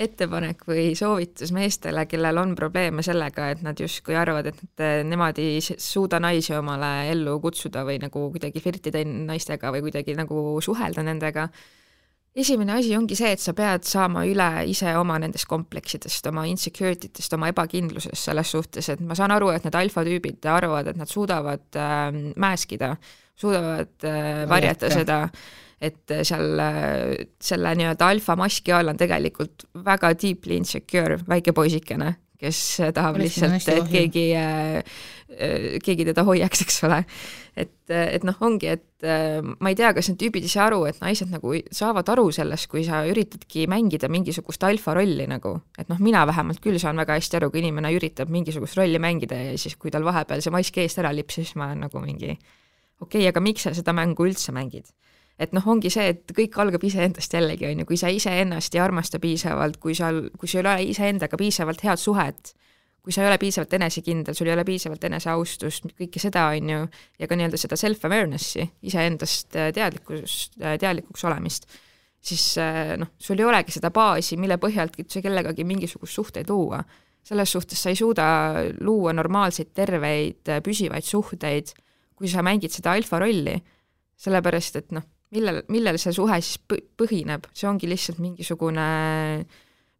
ettepanek 0.00 0.64
või 0.68 0.94
soovitus 0.98 1.52
meestele, 1.52 2.06
kellel 2.08 2.40
on 2.40 2.54
probleeme 2.58 3.04
sellega, 3.04 3.50
et 3.54 3.64
nad 3.66 3.80
justkui 3.80 4.16
arvavad, 4.16 4.50
et 4.50 4.62
nad, 4.62 5.04
nemad 5.10 5.38
ei 5.42 5.60
suuda 5.60 6.20
naisi 6.22 6.54
omale 6.56 7.10
ellu 7.12 7.36
kutsuda 7.42 7.84
või 7.88 8.00
nagu 8.02 8.28
kuidagi 8.32 8.62
flirtida 8.64 9.04
naistega 9.04 9.72
või 9.74 9.84
kuidagi 9.88 10.16
nagu 10.18 10.56
suhelda 10.64 11.04
nendega, 11.06 11.48
esimene 12.36 12.76
asi 12.78 12.94
ongi 12.96 13.16
see, 13.18 13.32
et 13.34 13.42
sa 13.42 13.54
pead 13.56 13.86
saama 13.88 14.22
üle 14.28 14.48
ise 14.70 14.92
oma 14.98 15.18
nendest 15.22 15.48
kompleksidest, 15.50 16.28
oma 16.30 16.46
insecurity 16.50 17.10
test, 17.12 17.32
oma 17.36 17.50
ebakindlusest 17.50 18.30
selles 18.30 18.52
suhtes, 18.54 18.90
et 18.92 19.02
ma 19.02 19.16
saan 19.18 19.34
aru, 19.34 19.50
et 19.54 19.66
need 19.66 19.78
alfatüübid 19.80 20.46
arvavad, 20.50 20.92
et 20.92 21.00
nad 21.00 21.10
suudavad 21.10 21.80
äh, 21.80 22.06
mäeskida, 22.40 22.94
suudavad 23.40 24.06
äh, 24.06 24.46
Varjata. 24.48 24.92
seda, 24.94 25.24
et 25.80 26.12
seal 26.28 26.60
selle 27.40 27.76
nii-öelda 27.78 28.10
alfa 28.12 28.36
maski 28.36 28.74
all 28.76 28.92
on 28.92 28.98
tegelikult 29.00 29.64
väga 29.86 30.12
deeply 30.20 30.58
insecure 30.60 31.16
väike 31.28 31.54
poisikene, 31.56 32.12
kes 32.40 32.60
tahab 32.96 33.16
Palestiina 33.16 33.54
lihtsalt, 33.54 33.86
et 33.86 33.92
keegi 33.92 34.26
äh, 34.36 35.00
keegi 35.84 36.06
teda 36.08 36.24
hoiaks, 36.26 36.64
eks 36.64 36.82
ole. 36.88 37.00
et, 37.56 37.72
et 37.90 38.24
noh, 38.26 38.36
ongi, 38.46 38.70
et 38.72 39.06
äh, 39.06 39.40
ma 39.42 39.72
ei 39.72 39.78
tea, 39.78 39.92
kas 39.96 40.10
need 40.10 40.20
tüübid 40.20 40.46
ei 40.46 40.52
saa 40.52 40.68
aru, 40.68 40.82
et 40.88 41.00
naised 41.02 41.30
nagu 41.32 41.52
saavad 41.74 42.08
aru 42.14 42.28
sellest, 42.34 42.68
kui 42.72 42.84
sa 42.86 43.02
üritadki 43.08 43.66
mängida 43.70 44.10
mingisugust 44.12 44.64
alfa 44.66 44.94
rolli 44.98 45.26
nagu, 45.30 45.56
et 45.78 45.90
noh, 45.92 46.00
mina 46.02 46.24
vähemalt 46.28 46.62
küll 46.64 46.80
saan 46.82 47.00
väga 47.00 47.18
hästi 47.18 47.40
aru, 47.40 47.50
kui 47.52 47.62
inimene 47.64 47.92
üritab 47.96 48.32
mingisugust 48.32 48.78
rolli 48.80 49.00
mängida 49.02 49.38
ja 49.50 49.58
siis, 49.60 49.76
kui 49.80 49.92
tal 49.94 50.06
vahepeal 50.06 50.42
see 50.44 50.54
mask 50.54 50.80
eest 50.82 51.02
ära 51.02 51.12
lipsab, 51.14 51.44
siis 51.44 51.56
ma 51.60 51.70
olen 51.70 51.86
nagu 51.86 52.02
mingi 52.02 52.32
okei 53.00 53.22
okay,, 53.22 53.28
aga 53.30 53.42
miks 53.44 53.64
sa 53.66 53.74
seda 53.76 53.94
mängu 53.96 54.26
üldse 54.28 54.54
mängid? 54.56 54.90
Et 55.40 55.54
noh, 55.56 55.64
ongi 55.72 55.90
see, 55.92 56.10
et 56.12 56.32
kõik 56.36 56.56
algab 56.60 56.82
iseendast 56.84 57.32
jällegi, 57.32 57.68
on 57.70 57.82
ju, 57.82 57.88
kui 57.88 57.98
sa 58.00 58.10
iseennast 58.12 58.74
ei 58.76 58.82
armasta 58.84 59.20
piisavalt, 59.22 59.78
kui 59.80 59.94
sa, 59.96 60.10
kui 60.36 60.50
sul 60.50 60.60
ei 60.60 60.66
ole 60.66 60.88
iseendaga 60.92 61.38
piisavalt 61.40 61.84
head 61.86 62.00
suhet, 62.00 62.52
kui 63.00 63.14
sa 63.14 63.24
ei 63.24 63.30
ole 63.30 63.38
piisavalt 63.40 63.72
enesekindel, 63.78 64.36
sul 64.36 64.50
ei 64.50 64.54
ole 64.54 64.66
piisavalt 64.68 65.04
eneseaustust, 65.08 65.86
kõike 65.96 66.20
seda, 66.20 66.50
on 66.52 66.72
ju, 66.74 66.80
ja 67.22 67.28
ka 67.28 67.38
nii-öelda 67.38 67.60
seda 67.60 67.78
self-awareness'i, 67.80 68.66
iseendast 68.90 69.56
äh, 69.56 69.70
teadlikkust, 69.76 70.58
teadlikuks 70.60 71.24
olemist, 71.30 71.68
siis 72.20 72.44
äh, 72.60 72.96
noh, 73.00 73.14
sul 73.18 73.40
ei 73.40 73.48
olegi 73.48 73.78
seda 73.78 73.88
baasi, 73.94 74.36
mille 74.40 74.60
põhjalt 74.60 74.98
üldse 75.00 75.22
kellegagi 75.24 75.64
mingisugust 75.64 76.20
suhteid 76.20 76.52
luua. 76.52 76.82
selles 77.24 77.52
suhtes 77.52 77.82
sa 77.82 77.90
ei 77.92 77.96
suuda 77.96 78.24
luua 78.80 79.12
normaalseid, 79.12 79.72
terveid, 79.76 80.48
püsivaid 80.64 81.04
suhteid, 81.04 81.72
kui 82.16 82.28
sa 82.28 82.42
mängid 82.42 82.72
seda 82.72 82.92
alfa 82.96 83.18
rolli, 83.20 83.58
sellepärast 84.16 84.76
et 84.76 84.92
noh, 84.96 85.04
millel, 85.34 85.62
millel 85.68 85.98
see 86.00 86.14
suhe 86.14 86.38
siis 86.42 86.60
põ- 86.68 86.82
põhineb, 87.02 87.48
see 87.54 87.68
ongi 87.70 87.90
lihtsalt 87.90 88.20
mingisugune 88.22 88.86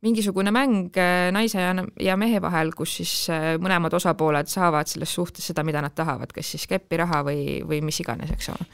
mingisugune 0.00 0.52
mäng 0.54 0.96
äh, 0.96 1.28
naise 1.34 1.60
ja, 1.60 1.72
ja 2.00 2.16
mehe 2.16 2.40
vahel, 2.42 2.72
kus 2.76 2.96
siis 3.00 3.14
äh, 3.32 3.54
mõlemad 3.60 3.92
osapooled 3.98 4.48
saavad 4.48 4.88
selles 4.88 5.12
suhtes 5.12 5.50
seda, 5.50 5.64
mida 5.66 5.82
nad 5.84 5.92
tahavad, 5.96 6.32
kas 6.32 6.54
siis 6.54 6.64
keppi, 6.70 7.00
raha 7.02 7.20
või, 7.26 7.60
või 7.68 7.82
mis 7.84 8.00
iganes, 8.00 8.32
eks 8.32 8.48
ole. 8.54 8.68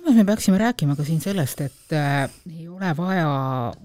meelest 0.00 0.20
me 0.20 0.26
peaksime 0.28 0.60
rääkima 0.62 0.94
ka 0.96 1.04
siin 1.04 1.18
sellest, 1.20 1.64
et 1.66 1.96
äh, 1.96 2.30
ei 2.52 2.68
ole 2.70 2.92
vaja 2.96 3.26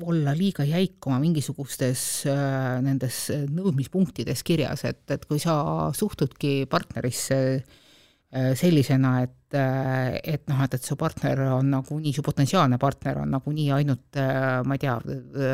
olla 0.06 0.36
liiga 0.38 0.63
jäik 0.63 1.10
oma 1.10 1.17
mingisugustes 1.23 2.06
äh, 2.30 2.78
nendes 2.86 3.25
nõudmispunktides 3.49 4.45
kirjas, 4.45 4.86
et, 4.86 5.04
et 5.10 5.25
kui 5.25 5.41
sa 5.41 5.89
suhtudki 5.97 6.67
partnerisse 6.69 7.39
äh, 7.58 8.54
sellisena, 8.54 9.23
et 9.25 9.34
äh, 9.34 9.44
et 9.56 10.46
noh, 10.50 10.62
et, 10.65 10.78
et 10.78 10.89
su 10.89 10.98
partner 11.00 11.41
on 11.56 11.72
nagunii, 11.74 12.13
su 12.15 12.24
potentsiaalne 12.26 12.80
partner 12.82 13.22
on 13.24 13.34
nagunii 13.36 13.72
ainult 13.76 14.20
ma 14.20 14.78
ei 14.78 14.84
tea, 14.84 14.96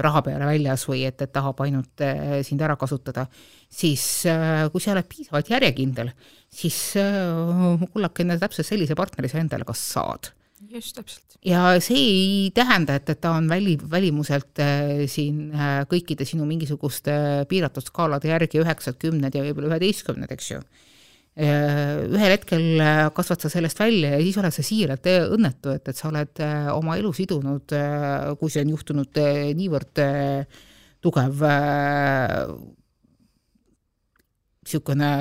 raha 0.06 0.24
peale 0.26 0.50
väljas 0.50 0.86
või 0.90 1.06
et, 1.10 1.22
et 1.22 1.34
tahab 1.34 1.62
ainult 1.66 2.04
äh, 2.06 2.42
sind 2.48 2.62
ära 2.66 2.76
kasutada, 2.80 3.28
siis 3.72 4.04
äh, 4.30 4.68
kui 4.74 4.84
sa 4.84 4.96
oled 4.96 5.10
piisavalt 5.12 5.54
järjekindel, 5.54 6.12
siis 6.52 6.78
äh, 7.00 7.88
kullakene, 7.94 8.40
täpselt 8.42 8.70
sellise 8.70 8.98
partneri 9.00 9.32
sa 9.32 9.42
endale 9.42 9.68
ka 9.68 9.78
saad 9.78 10.34
just, 10.72 10.96
täpselt. 10.96 11.38
ja 11.46 11.64
see 11.84 11.98
ei 12.00 12.52
tähenda, 12.56 12.98
et, 13.00 13.10
et 13.12 13.22
ta 13.22 13.34
on 13.38 13.50
väli, 13.50 13.78
välimuselt 13.92 14.62
äh, 14.64 15.06
siin 15.12 15.50
äh, 15.56 15.82
kõikide 15.90 16.28
sinu 16.28 16.48
mingisuguste 16.50 17.14
piiratud 17.50 17.88
skaalade 17.88 18.32
järgi 18.32 18.62
üheksad, 18.62 19.00
kümned 19.02 19.36
ja 19.36 19.44
võib-olla 19.46 19.74
üheteistkümned, 19.74 20.32
eks 20.32 20.54
ju. 20.54 20.62
Ühel 21.42 22.36
hetkel 22.36 22.82
äh, 22.84 23.06
kasvad 23.16 23.42
sa 23.42 23.50
sellest 23.50 23.80
välja 23.80 24.14
ja 24.16 24.20
siis 24.22 24.38
oled 24.42 24.54
sa 24.54 24.66
siiralt 24.66 25.08
äh, 25.10 25.24
õnnetu, 25.36 25.74
et, 25.78 25.88
et 25.90 25.98
sa 25.98 26.10
oled 26.12 26.44
äh, 26.44 26.68
oma 26.74 26.98
elu 27.00 27.14
sidunud, 27.18 27.74
kui 28.40 28.54
see 28.54 28.66
on 28.66 28.76
juhtunud 28.76 29.22
äh, 29.22 29.42
niivõrd 29.58 30.04
äh, 30.04 30.62
tugev 31.02 31.42
niisugune 34.62 35.12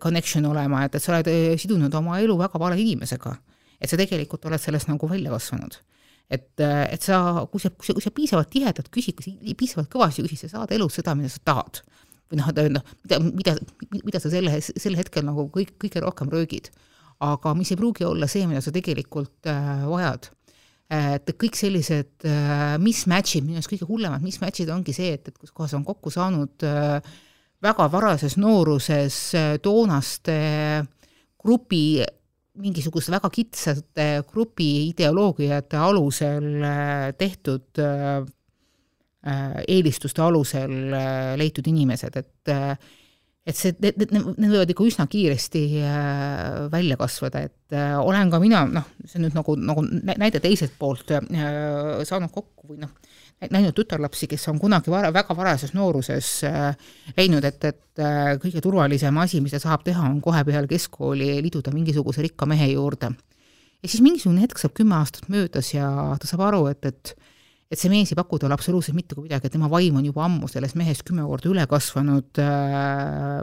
connection 0.00 0.46
olema, 0.48 0.86
et, 0.86 0.96
et 0.96 1.04
sa 1.04 1.12
oled 1.16 1.28
äh, 1.30 1.54
sidunud 1.60 1.94
oma 2.00 2.18
elu 2.22 2.38
väga 2.40 2.62
vale 2.62 2.80
inimesega 2.80 3.36
et 3.80 3.88
sa 3.88 3.98
tegelikult 3.98 4.44
oled 4.48 4.60
sellest 4.60 4.90
nagu 4.90 5.08
välja 5.08 5.32
kasvanud. 5.32 5.78
et, 6.30 6.60
et 6.62 7.02
sa, 7.02 7.46
kui 7.50 7.58
sa, 7.58 7.72
kui 7.74 7.88
sa, 7.88 7.94
kui 7.96 8.04
sa 8.04 8.12
piisavalt 8.14 8.50
tihedalt 8.52 8.90
küsid, 8.94 9.18
piisavalt 9.58 9.88
kõvasti 9.90 10.22
küsid, 10.22 10.44
sa 10.44 10.60
saad 10.60 10.74
elus 10.76 11.00
seda, 11.00 11.16
mida 11.18 11.30
sa 11.32 11.40
tahad. 11.42 11.80
Või 12.30 12.38
noh, 12.38 12.50
noh, 12.76 12.92
mida, 13.04 13.18
mida, 13.24 13.54
mida 14.06 14.20
sa 14.22 14.30
selle, 14.32 14.60
sel 14.62 14.98
hetkel 14.98 15.26
nagu 15.26 15.48
kõik, 15.52 15.74
kõige 15.82 16.02
rohkem 16.04 16.30
röögid. 16.32 16.70
aga 17.20 17.52
mis 17.52 17.68
ei 17.70 17.76
pruugi 17.76 18.04
olla 18.06 18.24
see, 18.30 18.46
mida 18.48 18.62
sa 18.64 18.72
tegelikult 18.72 19.46
äh, 19.50 19.82
vajad. 19.88 20.30
et 20.90 21.32
kõik 21.38 21.54
sellised 21.54 22.24
äh, 22.26 22.78
mismatch'id, 22.82 23.44
minu 23.46 23.60
arust 23.60 23.70
kõige 23.70 23.86
hullemad 23.86 24.22
mismatch'id 24.22 24.70
ongi 24.70 24.94
see, 24.94 25.12
et, 25.14 25.28
et 25.28 25.36
kus 25.38 25.52
kohas 25.54 25.74
on 25.78 25.84
kokku 25.84 26.10
saanud 26.10 26.64
äh, 26.66 27.02
väga 27.62 27.90
varases 27.92 28.36
nooruses 28.36 29.18
äh, 29.34 29.52
toonaste 29.62 30.38
grupi 31.38 32.02
mingisuguste 32.60 33.12
väga 33.14 33.30
kitsate 33.30 34.08
grupi 34.28 34.88
ideoloogiate 34.90 35.78
alusel 35.78 36.64
tehtud 37.16 37.78
eelistuste 39.20 40.22
alusel 40.24 40.94
äh, 40.96 41.36
leitud 41.36 41.66
inimesed, 41.68 42.16
et 42.16 42.54
äh, 42.54 42.74
et 43.46 43.56
see, 43.56 43.72
need, 43.80 44.10
need, 44.12 44.50
võivad 44.52 44.70
ikka 44.72 44.84
üsna 44.86 45.06
kiiresti 45.10 45.62
äh, 45.80 46.66
välja 46.72 46.96
kasvada, 47.00 47.42
et 47.48 47.76
äh, 47.76 47.94
olen 47.98 48.30
ka 48.32 48.40
mina, 48.42 48.66
noh, 48.68 48.90
see 49.06 49.18
on 49.18 49.26
nüüd 49.26 49.36
nagu, 49.36 49.54
nagu 49.56 49.84
näide 49.86 50.42
teiselt 50.44 50.76
poolt 50.78 51.14
äh, 51.16 51.24
saanud 52.06 52.32
kokku 52.34 52.72
või 52.72 52.82
noh, 52.82 52.92
näinud 53.40 53.72
tütarlapsi, 53.76 54.28
kes 54.28 54.44
on 54.52 54.60
kunagi 54.60 54.92
vara, 54.92 55.08
väga 55.14 55.34
varases 55.36 55.72
nooruses 55.76 56.28
äh, 56.48 56.92
leidnud, 57.16 57.46
et, 57.48 57.64
et 57.64 58.04
äh, 58.04 58.34
kõige 58.42 58.60
turvalisem 58.64 59.16
asi, 59.22 59.40
mis 59.40 59.56
ta 59.56 59.62
saab 59.62 59.86
teha, 59.88 60.04
on 60.04 60.20
kohe 60.24 60.44
peale 60.46 60.68
keskkooli 60.70 61.38
liduda 61.46 61.72
mingisuguse 61.74 62.26
rikka 62.28 62.48
mehe 62.50 62.74
juurde. 62.74 63.14
ja 63.80 63.88
siis 63.88 64.04
mingisugune 64.04 64.44
hetk 64.44 64.60
saab 64.60 64.76
kümme 64.76 64.98
aastat 65.00 65.30
möödas 65.32 65.72
ja 65.72 65.88
ta 66.20 66.28
saab 66.28 66.44
aru, 66.50 66.66
et, 66.74 66.84
et 66.84 67.16
et 67.70 67.78
see 67.78 67.90
mees 67.90 68.10
ei 68.10 68.18
paku 68.18 68.38
talle 68.42 68.56
absoluutselt 68.56 68.96
mitte 68.98 69.14
kui 69.14 69.28
midagi, 69.28 69.46
et 69.46 69.54
tema 69.54 69.68
vaim 69.70 70.00
on 70.00 70.06
juba 70.06 70.24
ammu 70.26 70.48
sellest 70.50 70.74
mehest 70.78 71.04
kümme 71.06 71.22
korda 71.28 71.50
üle 71.52 71.66
kasvanud, 71.70 72.40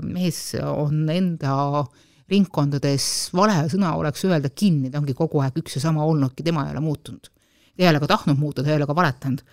mees 0.04 0.42
on 0.68 1.06
enda 1.14 1.86
ringkondades, 2.28 3.08
vale 3.38 3.56
sõna 3.72 3.94
oleks 3.96 4.26
öelda 4.28 4.52
kinni, 4.52 4.92
ta 4.92 5.00
ongi 5.00 5.16
kogu 5.16 5.40
aeg 5.40 5.62
üks 5.62 5.78
ja 5.78 5.86
sama 5.86 6.04
olnudki, 6.04 6.44
tema 6.44 6.66
ei 6.68 6.76
ole 6.76 6.84
muutunud. 6.84 7.32
ta 7.32 7.86
ei 7.86 7.88
ole 7.88 8.04
ka 8.04 8.12
tahtnud 8.12 8.40
muutuda, 8.42 8.68
ta 8.68 8.74
ei 8.74 8.82
ole 8.82 8.90
ka 8.90 8.98
valetanud. 8.98 9.44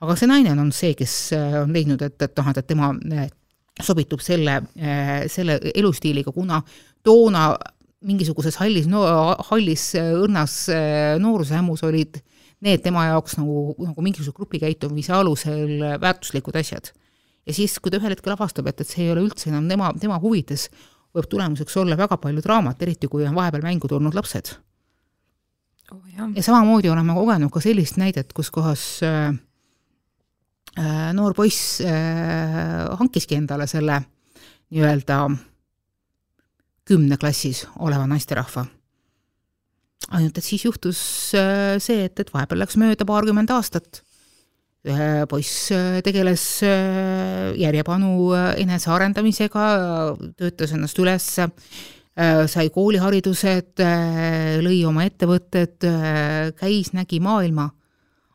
aga 0.00 0.16
see 0.16 0.28
naine 0.30 0.56
on 0.56 0.72
see, 0.72 0.94
kes 0.96 1.14
on 1.60 1.76
leidnud, 1.76 2.00
et, 2.02 2.16
et 2.22 2.40
noh, 2.40 2.48
et 2.48 2.66
tema 2.66 2.92
sobitub 3.84 4.22
selle, 4.24 4.62
selle 5.28 5.58
elustiiliga, 5.74 6.32
kuna 6.32 6.62
toona 7.04 7.50
mingisuguses 8.04 8.56
hallis 8.60 8.88
no,, 8.88 9.02
hallis 9.50 9.90
õrnas 10.00 10.56
nooruse 11.20 11.56
hämus 11.56 11.84
olid 11.84 12.20
need 12.60 12.82
tema 12.84 13.06
jaoks 13.10 13.38
nagu, 13.40 13.74
nagu 13.82 14.04
mingisuguse 14.04 14.36
grupikäitumise 14.36 15.12
alusel 15.12 15.80
väärtuslikud 16.00 16.56
asjad. 16.56 16.92
ja 17.46 17.54
siis, 17.54 17.78
kui 17.78 17.92
ta 17.92 18.00
ühel 18.00 18.14
hetkel 18.14 18.32
avastab, 18.36 18.68
et, 18.70 18.80
et 18.80 18.88
see 18.88 19.04
ei 19.04 19.12
ole 19.12 19.24
üldse 19.26 19.50
enam 19.50 19.68
tema, 19.68 19.92
tema 20.00 20.18
huvides, 20.22 20.68
võib 21.14 21.28
tulemuseks 21.30 21.76
olla 21.82 21.96
väga 21.96 22.16
palju 22.18 22.42
draamat, 22.42 22.82
eriti 22.82 23.10
kui 23.10 23.26
on 23.26 23.34
vahepeal 23.36 23.66
mängu 23.66 23.90
tulnud 23.90 24.14
lapsed 24.14 24.54
oh,. 25.92 26.02
ja 26.36 26.42
samamoodi 26.42 26.88
oleme 26.88 27.14
kogenud 27.14 27.52
ka 27.52 27.60
sellist 27.60 27.98
näidet, 28.00 28.32
kus 28.32 28.50
kohas 28.54 28.84
äh, 29.02 29.34
äh, 30.78 31.10
noor 31.12 31.34
poiss 31.34 31.80
äh, 31.80 32.86
hankiski 32.98 33.38
endale 33.38 33.66
selle 33.70 34.00
nii-öelda 34.74 35.18
kümneklassis 36.84 37.66
oleva 37.78 38.06
naisterahva. 38.06 38.66
Ainult 40.12 40.38
et 40.38 40.46
siis 40.46 40.64
juhtus 40.66 40.98
äh, 41.38 41.76
see, 41.82 42.04
et, 42.08 42.18
et 42.20 42.32
vahepeal 42.34 42.64
läks 42.64 42.76
mööda 42.80 43.06
paarkümmend 43.08 43.52
aastat. 43.54 44.02
poiss 45.30 45.72
äh, 45.72 46.00
tegeles 46.04 46.44
äh, 46.62 47.54
järjepanu 47.56 48.32
enesearendamisega, 48.60 49.66
töötas 50.36 50.74
ennast 50.76 50.98
üles, 51.00 51.28
sai 52.14 52.68
kooliharidused, 52.70 53.80
lõi 54.62 54.76
oma 54.86 55.02
ettevõtted, 55.02 55.82
käis, 56.54 56.92
nägi 56.94 57.18
maailma. 57.18 57.72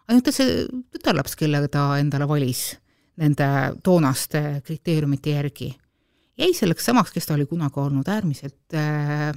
ainult 0.10 0.28
et 0.28 0.36
see 0.36 0.66
tütarlaps, 0.92 1.38
kelle 1.40 1.62
ta 1.72 1.94
endale 2.02 2.28
valis 2.28 2.74
nende 3.20 3.48
toonaste 3.84 4.60
kriteeriumite 4.66 5.38
järgi 5.38 5.70
jäi 6.40 6.54
selleks 6.56 6.88
samaks, 6.90 7.14
kes 7.14 7.28
ta 7.28 7.36
oli 7.36 7.46
kunagi 7.50 7.82
olnud, 7.82 8.08
äärmiselt 8.08 8.76
äh, 8.76 9.32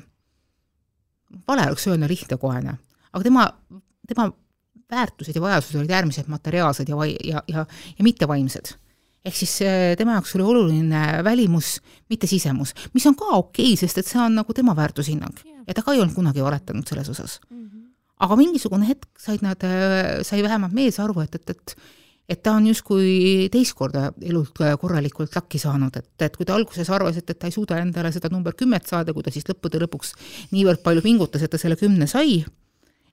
vale 1.48 1.66
oleks 1.70 1.86
öelda 1.90 2.08
lihtnekohene, 2.10 2.76
aga 3.12 3.24
tema, 3.24 3.46
tema 4.08 4.28
väärtused 4.92 5.36
ja 5.36 5.42
vajadused 5.42 5.80
olid 5.80 5.90
äärmiselt 5.90 6.28
materiaalsed 6.28 6.88
ja 6.88 6.96
vai-, 6.96 7.16
ja, 7.24 7.42
ja, 7.48 7.66
ja 7.98 8.04
mittevaimsed. 8.04 8.74
ehk 9.24 9.36
siis 9.38 9.52
äh, 9.62 9.92
tema 9.98 10.16
jaoks 10.16 10.34
oli 10.34 10.44
oluline 10.50 11.22
välimus, 11.24 11.76
mitte 12.10 12.26
sisemus, 12.26 12.74
mis 12.94 13.06
on 13.06 13.14
ka 13.16 13.28
okei 13.38 13.72
okay,, 13.72 13.76
sest 13.78 14.02
et 14.02 14.08
see 14.08 14.18
on 14.18 14.34
nagu 14.34 14.54
tema 14.54 14.74
väärtushinnang 14.76 15.44
yeah. 15.46 15.62
ja 15.68 15.74
ta 15.78 15.84
ka 15.86 15.94
ei 15.94 16.02
olnud 16.02 16.16
kunagi 16.16 16.42
valetanud 16.42 16.88
selles 16.88 17.08
osas 17.08 17.38
mm. 17.50 17.62
-hmm. 17.68 17.84
aga 18.26 18.36
mingisugune 18.36 18.88
hetk 18.88 19.08
said 19.18 19.44
nad, 19.46 19.62
äh, 19.62 20.22
sai 20.26 20.42
vähemalt 20.42 20.74
mees 20.74 20.98
aru, 21.00 21.20
et, 21.20 21.34
et, 21.34 21.50
et 21.50 21.76
et 22.32 22.40
ta 22.40 22.54
on 22.56 22.66
justkui 22.70 23.48
teist 23.52 23.74
korda 23.76 24.06
elult 24.24 24.56
korralikult 24.80 25.34
lakki 25.36 25.60
saanud, 25.60 25.96
et, 26.00 26.12
et 26.24 26.36
kui 26.38 26.48
ta 26.48 26.56
alguses 26.56 26.88
arvas, 26.92 27.18
et, 27.20 27.28
et 27.28 27.38
ta 27.38 27.50
ei 27.50 27.54
suuda 27.54 27.80
endale 27.82 28.12
seda 28.14 28.30
number 28.32 28.56
kümmet 28.58 28.88
saada, 28.88 29.12
kui 29.12 29.24
ta 29.26 29.32
siis 29.34 29.46
lõppude 29.48 29.82
lõpuks 29.84 30.14
niivõrd 30.54 30.80
palju 30.86 31.04
pingutas, 31.04 31.44
et 31.44 31.52
ta 31.52 31.60
selle 31.60 31.76
kümne 31.80 32.08
sai, 32.10 32.40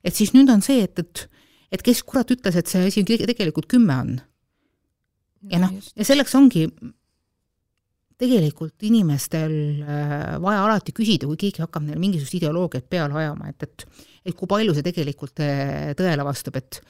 et 0.04 0.16
siis 0.16 0.32
nüüd 0.36 0.50
on 0.52 0.64
see, 0.64 0.86
et, 0.88 1.04
et 1.04 1.28
et 1.70 1.82
kes 1.86 2.00
kurat 2.02 2.30
ütles, 2.34 2.56
et 2.58 2.70
see 2.70 2.88
asi 2.88 3.04
tegelikult 3.06 3.68
kümme 3.70 3.94
on. 3.94 4.16
ja 5.50 5.60
noh, 5.62 5.76
ja 5.96 6.06
selleks 6.06 6.34
ongi 6.36 6.66
tegelikult 8.20 8.82
inimestel 8.84 9.54
äh, 9.80 10.24
vaja 10.42 10.64
alati 10.66 10.92
küsida, 10.96 11.28
kui 11.30 11.38
keegi 11.40 11.62
hakkab 11.64 11.86
neile 11.86 12.00
mingisugust 12.02 12.36
ideoloogiat 12.36 12.88
peale 12.90 13.16
ajama, 13.22 13.52
et, 13.52 13.68
et 13.68 13.86
et 14.28 14.36
kui 14.36 14.50
palju 14.50 14.74
see 14.76 14.84
tegelikult 14.84 15.40
äh, 15.40 15.94
tõele 15.96 16.26
vastab, 16.26 16.58
et 16.60 16.82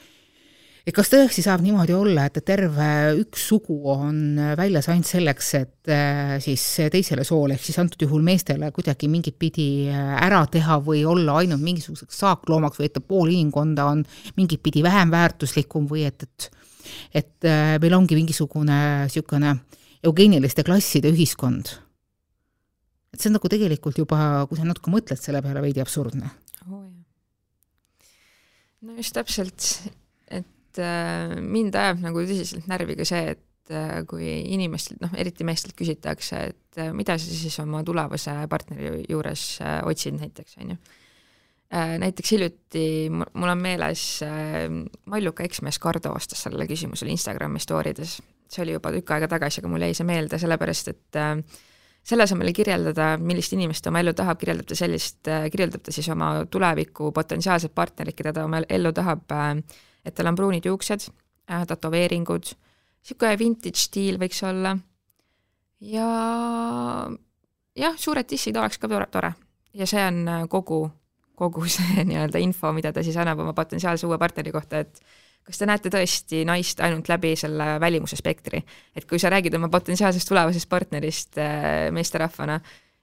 et 0.86 0.94
kas 0.96 1.10
tõesti 1.12 1.44
saab 1.44 1.64
niimoodi 1.64 1.94
olla, 1.96 2.26
et 2.28 2.38
terve 2.46 2.88
üks 3.20 3.48
sugu 3.52 3.78
on 3.92 4.38
väljas 4.58 4.88
ainult 4.92 5.10
selleks, 5.10 5.50
et 5.58 5.92
äh, 5.92 6.36
siis 6.42 6.64
teisele 6.92 7.24
soole, 7.26 7.56
ehk 7.56 7.66
siis 7.66 7.80
antud 7.82 8.06
juhul 8.06 8.24
meestele 8.26 8.70
kuidagi 8.76 9.10
mingit 9.12 9.38
pidi 9.40 9.68
äh, 9.92 10.14
ära 10.24 10.44
teha 10.50 10.80
või 10.84 11.04
olla 11.08 11.40
ainult 11.42 11.64
mingisuguseks 11.64 12.22
saakloomaks 12.24 12.80
või 12.80 12.90
et 12.90 13.02
pool 13.06 13.34
inimkonda 13.34 13.90
on 13.92 14.06
mingit 14.40 14.62
pidi 14.64 14.84
vähem 14.86 15.12
väärtuslikum 15.12 15.90
või 15.90 16.06
et, 16.08 16.24
et 16.28 16.50
et 17.14 17.46
äh, 17.46 17.76
meil 17.82 17.94
ongi 17.94 18.16
mingisugune 18.18 18.80
niisugune 19.04 19.54
eugeeniliste 20.06 20.64
klasside 20.66 21.12
ühiskond. 21.12 21.74
et 23.12 23.20
see 23.20 23.28
on 23.30 23.36
nagu 23.36 23.50
tegelikult 23.52 23.98
juba, 23.98 24.46
kui 24.48 24.58
sa 24.58 24.66
natuke 24.66 24.92
mõtled 24.92 25.20
selle 25.20 25.42
peale, 25.44 25.62
veidi 25.64 25.82
absurdne 25.82 26.30
oh,. 26.70 26.86
no 28.86 28.96
just 28.96 29.14
täpselt, 29.16 29.66
et 30.70 30.82
äh, 30.82 31.38
mind 31.42 31.74
ajab 31.74 32.02
nagu 32.04 32.22
tõsiselt 32.22 32.68
närvi 32.70 32.96
ka 32.98 33.06
see, 33.08 33.34
et 33.34 33.74
äh, 33.74 34.00
kui 34.08 34.28
inimestelt, 34.54 35.00
noh, 35.02 35.12
eriti 35.18 35.46
meestelt 35.46 35.74
küsitakse, 35.78 36.42
et 36.52 36.80
äh, 36.80 36.92
mida 36.96 37.18
sa 37.18 37.30
siis 37.30 37.58
oma 37.62 37.82
tulevase 37.86 38.36
partneri 38.50 39.04
juures 39.10 39.44
otsid 39.88 40.18
näiteks, 40.20 40.58
on 40.62 40.74
ju. 40.74 40.80
näiteks 42.02 42.32
hiljuti 42.34 42.84
mul 43.10 43.48
on 43.48 43.60
meeles, 43.62 44.02
Malluka 45.06 45.44
eksmees 45.46 45.78
Kardo 45.78 46.10
vastas 46.14 46.42
sellele 46.42 46.66
küsimusele 46.66 47.12
Instagrami 47.14 47.62
story 47.62 47.94
des, 47.94 48.16
see 48.50 48.64
oli 48.64 48.74
juba 48.74 48.90
tükk 48.90 49.12
aega 49.14 49.28
tagasi, 49.30 49.60
aga 49.60 49.70
mul 49.70 49.86
jäi 49.86 49.94
see 49.94 50.06
meelde, 50.06 50.38
sellepärast 50.42 50.90
et 50.90 51.20
selle 52.02 52.24
asemel 52.24 52.50
kirjeldada, 52.56 53.12
millist 53.22 53.54
inimest 53.54 53.84
ta 53.84 53.92
oma 53.92 54.02
ellu 54.02 54.16
tahab, 54.18 54.40
kirjeldab 54.40 54.66
ta 54.66 54.78
sellist, 54.78 55.20
kirjeldab 55.52 55.84
ta 55.86 55.94
siis 55.94 56.08
oma 56.10 56.32
tuleviku 56.50 57.12
potentsiaalset 57.14 57.74
partnerit, 57.76 58.18
keda 58.18 58.34
ta 58.40 58.48
oma 58.48 58.64
ellu 58.66 58.90
tahab 58.96 59.30
äh, 59.36 59.54
et 60.04 60.14
tal 60.16 60.30
on 60.30 60.38
pruunid 60.38 60.66
juuksed 60.66 61.06
äh,, 61.06 61.64
tätoveeringud, 61.68 62.52
niisugune 63.00 63.38
vintage 63.40 63.80
stiil 63.80 64.20
võiks 64.20 64.42
olla. 64.46 64.76
Ja 65.80 66.06
jah, 67.76 67.96
suured 67.96 68.28
tissid 68.28 68.56
oleks 68.60 68.80
ka 68.80 68.90
tore, 68.90 69.32
ja 69.72 69.88
see 69.88 70.02
on 70.04 70.20
äh, 70.28 70.44
kogu, 70.52 70.84
kogu 71.38 71.66
see 71.76 72.04
nii-öelda 72.04 72.42
info, 72.42 72.72
mida 72.76 72.92
ta 72.92 73.04
siis 73.06 73.18
annab 73.20 73.42
oma 73.44 73.56
potentsiaalse 73.56 74.08
uue 74.08 74.18
partneri 74.20 74.52
kohta, 74.52 74.84
et 74.84 75.02
kas 75.46 75.58
te 75.58 75.66
näete 75.66 75.90
tõesti 75.90 76.44
naist 76.46 76.82
ainult 76.84 77.08
läbi 77.08 77.32
selle 77.38 77.78
välimuse 77.80 78.18
spektri, 78.18 78.60
et 78.94 79.08
kui 79.08 79.18
sa 79.18 79.32
räägid 79.32 79.56
oma 79.56 79.70
potentsiaalsest 79.72 80.28
tulevasest 80.28 80.68
partnerist 80.68 81.40
äh, 81.40 81.88
meesterahvana, 81.96 82.60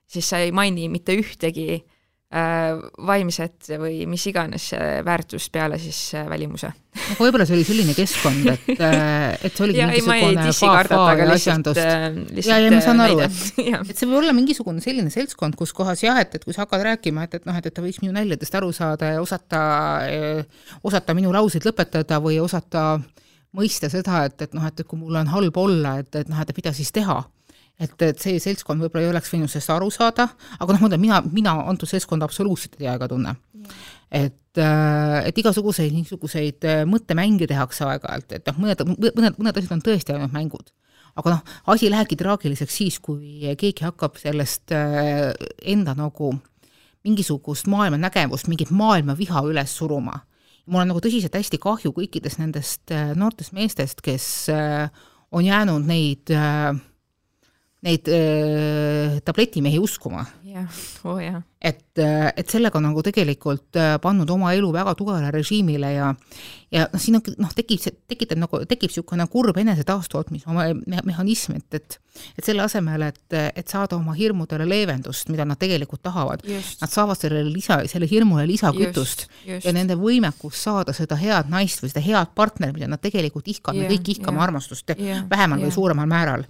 siis 0.07 0.29
sa 0.29 0.39
ei 0.39 0.53
maini 0.55 0.87
mitte 0.93 1.17
ühtegi 1.17 1.81
Äh, 1.81 1.96
vaimset 2.27 3.69
või 3.79 4.01
mis 4.09 4.25
iganes 4.27 4.65
väärtust 5.07 5.47
peale 5.51 5.77
siis 5.79 5.99
äh, 6.13 6.25
välimuse. 6.27 6.67
aga 6.97 7.15
võib-olla 7.21 7.45
see 7.47 7.55
oli 7.55 7.63
selline 7.63 7.93
keskkond, 7.95 8.49
et, 8.51 8.65
äh, 8.83 9.37
et 9.47 9.55
see 9.55 9.63
oligi 9.63 9.85
mingisugune 9.85 10.51
fa-fa 10.51 11.13
ja 11.15 11.27
asjandust. 11.31 11.79
ja, 12.43 12.57
ja 12.59 12.73
ma 12.73 12.81
saan 12.83 12.99
aru, 13.05 13.21
et, 13.23 13.39
et 13.93 13.93
see 13.93 14.09
võib 14.09 14.19
olla 14.19 14.35
mingisugune 14.35 14.83
selline 14.83 15.13
seltskond, 15.13 15.55
kus 15.55 15.71
kohas 15.77 16.03
jah, 16.03 16.19
et, 16.19 16.35
et 16.35 16.43
kui 16.43 16.55
sa 16.55 16.65
hakkad 16.65 16.83
rääkima, 16.89 17.29
et, 17.29 17.39
et 17.39 17.47
noh, 17.47 17.55
et, 17.55 17.71
et 17.71 17.77
ta 17.77 17.85
võiks 17.85 18.01
minu 18.03 18.11
naljadest 18.17 18.59
aru 18.59 18.73
saada 18.75 19.13
ja 19.15 19.23
osata, 19.23 19.61
osata 20.83 21.15
minu 21.15 21.31
lauseid 21.31 21.63
lõpetada 21.69 22.19
või 22.19 22.41
osata 22.43 22.97
mõista 23.55 23.87
seda, 23.87 24.25
et, 24.27 24.41
et 24.43 24.57
noh, 24.57 24.67
et 24.67 24.83
kui 24.83 24.99
mul 24.99 25.15
on 25.15 25.31
halb 25.31 25.63
olla, 25.63 25.97
et, 26.03 26.11
et 26.11 26.27
noh, 26.27 26.43
et 26.43 26.55
mida 26.59 26.75
siis 26.75 26.91
teha 26.91 27.21
et, 27.79 27.93
et 28.01 28.21
see 28.21 28.39
seltskond 28.41 28.81
võib-olla 28.81 29.05
ei 29.05 29.11
oleks 29.11 29.31
võinud 29.33 29.51
sellest 29.51 29.71
aru 29.73 29.89
saada, 29.93 30.27
aga 30.57 30.73
noh, 30.73 30.81
ma 30.81 30.89
ütlen, 30.89 31.03
mina, 31.03 31.21
mina 31.29 31.53
antud 31.69 31.89
seltskonda 31.89 32.27
absoluutselt 32.27 32.77
ei 32.81 32.89
aega 32.89 33.09
tunne. 33.11 33.35
et, 34.11 34.57
äh, 34.57 35.27
et 35.27 35.37
igasuguseid 35.37 35.93
niisuguseid 35.93 36.65
äh, 36.65 36.83
mõttemänge 36.89 37.47
tehakse 37.49 37.85
aeg-ajalt, 37.85 38.37
et 38.37 38.49
noh, 38.49 38.59
mõned, 38.63 38.83
mõned, 38.97 39.39
mõned 39.39 39.59
asjad 39.59 39.75
on 39.75 39.83
tõesti 39.85 40.15
ainult 40.15 40.33
mängud. 40.33 40.71
aga 41.17 41.33
noh, 41.35 41.55
asi 41.73 41.89
lähebki 41.89 42.17
traagiliseks 42.17 42.77
siis, 42.81 42.99
kui 42.99 43.53
keegi 43.57 43.85
hakkab 43.85 44.17
sellest 44.21 44.73
äh, 44.75 45.33
enda 45.61 45.93
nagu 45.97 46.33
mingisugust 47.07 47.69
maailmanägemust, 47.71 48.49
mingit 48.49 48.71
maailmaviha 48.71 49.45
üles 49.47 49.77
suruma. 49.77 50.23
mul 50.65 50.81
on 50.81 50.89
nagu 50.91 50.99
tõsiselt 51.03 51.35
hästi 51.37 51.59
kahju 51.61 51.93
kõikidest 51.95 52.41
nendest 52.41 52.91
noortest 53.15 53.53
meestest, 53.55 54.01
kes 54.01 54.49
on 55.31 55.45
jäänud 55.45 55.85
neid 55.87 56.31
äh, 56.31 56.75
neid 57.85 58.09
äh, 58.09 59.19
tabletimehi 59.25 59.77
uskuma 59.79 60.23
jah, 60.47 60.79
oo 61.05 61.19
jaa. 61.21 61.41
et, 61.61 61.99
et 62.01 62.49
sellega 62.49 62.81
nagu 62.81 63.03
tegelikult 63.05 63.77
pannud 64.01 64.29
oma 64.33 64.53
elu 64.57 64.71
väga 64.73 64.95
tugevale 64.97 65.29
režiimile 65.35 65.91
ja 65.93 66.09
ja 66.73 66.87
noh, 66.91 66.99
siin 66.99 67.19
on 67.19 67.37
noh, 67.39 67.53
tekib 67.55 67.79
see, 67.81 67.93
tekitab 68.09 68.41
nagu, 68.41 68.59
tekib 68.67 68.91
niisugune 68.91 69.27
kurb 69.31 69.57
enesetaastoootmise 69.61 70.49
mehhanism, 71.05 71.59
et, 71.61 71.79
et 71.79 71.99
et 72.37 72.45
selle 72.45 72.63
asemel, 72.63 73.03
et, 73.11 73.35
et 73.57 73.69
saada 73.69 73.97
oma 73.97 74.15
hirmudele 74.17 74.65
leevendust, 74.67 75.29
mida 75.29 75.45
nad 75.45 75.59
tegelikult 75.61 76.01
tahavad, 76.07 76.41
nad 76.47 76.91
saavad 76.91 77.19
sellele 77.19 77.51
lisa, 77.51 77.79
selle 77.89 78.09
hirmule 78.09 78.47
lisakütust 78.49 79.27
ja 79.45 79.73
nende 79.75 79.97
võimekus 79.99 80.63
saada 80.67 80.95
seda 80.97 81.17
head 81.19 81.51
naist 81.53 81.83
või 81.83 81.91
seda 81.93 82.03
head 82.05 82.33
partnerit, 82.37 82.75
mida 82.77 82.89
nad 82.89 83.03
tegelikult 83.03 83.47
ihkavad, 83.53 83.83
me 83.83 83.91
kõik 83.91 84.15
ihkame 84.15 84.39
yeah. 84.39 84.47
armastust 84.47 84.95
yeah. 84.95 85.27
vähemal 85.29 85.61
yeah. 85.61 85.69
või 85.69 85.77
suuremal 85.77 86.09
määral 86.09 86.47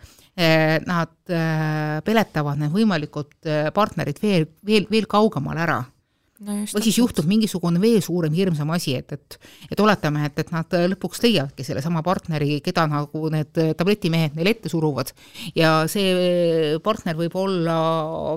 nad 0.85 1.13
eh, 1.33 1.99
peletavad 2.05 2.59
need 2.61 2.73
võimalikud 2.73 3.31
eh, 3.49 3.69
partnerid 3.73 4.19
veel, 4.21 4.43
veel, 4.65 4.85
veel 4.91 5.07
kaugemale 5.09 5.63
ära 5.63 5.77
no. 5.81 6.57
või 6.61 6.83
siis 6.85 6.99
juhtub 6.99 7.25
mingisugune 7.25 7.81
veel 7.81 8.03
suurem 8.05 8.35
hirmsam 8.37 8.69
asi, 8.75 8.93
et, 8.99 9.15
et 9.17 9.37
et 9.71 9.81
oletame, 9.81 10.27
et, 10.29 10.37
et 10.37 10.51
nad 10.53 10.75
lõpuks 10.93 11.23
leiavadki 11.23 11.65
sellesama 11.65 12.03
partneri, 12.05 12.59
keda 12.65 12.85
nagu 12.91 13.31
need 13.33 13.57
tabletimehed 13.79 14.37
neile 14.37 14.53
ette 14.53 14.69
suruvad 14.69 15.09
ja 15.57 15.71
see 15.89 16.77
partner 16.85 17.17
võib 17.17 17.39
olla 17.41 17.79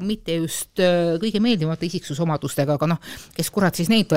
mitte 0.01 0.41
just 0.41 0.81
kõige 0.81 1.45
meeldivamate 1.45 1.91
isiksusomadustega, 1.91 2.79
aga 2.81 2.91
noh, 2.95 3.13
kes 3.37 3.53
kurat 3.53 3.77
siis 3.77 3.93
neid 3.93 4.09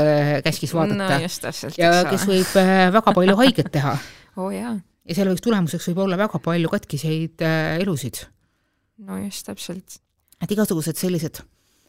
käskis 0.47 0.71
vaadata 0.71 1.19
no,. 1.19 1.69
ja 1.75 1.93
kes 2.07 2.25
võib 2.31 2.57
väga 2.95 3.19
palju 3.19 3.39
haiget 3.43 3.71
teha. 3.75 3.97
oo 4.39 4.47
oh, 4.47 4.55
jaa 4.55 4.79
ja 5.07 5.17
selle 5.17 5.35
tulemuseks 5.39 5.89
võib 5.91 6.03
olla 6.05 6.19
väga 6.19 6.39
palju 6.43 6.71
katkiseid 6.71 7.43
äh, 7.43 7.79
elusid. 7.81 8.23
no 9.03 9.17
just, 9.19 9.45
täpselt. 9.47 9.99
et 10.41 10.55
igasugused 10.55 10.99
sellised, 10.99 11.41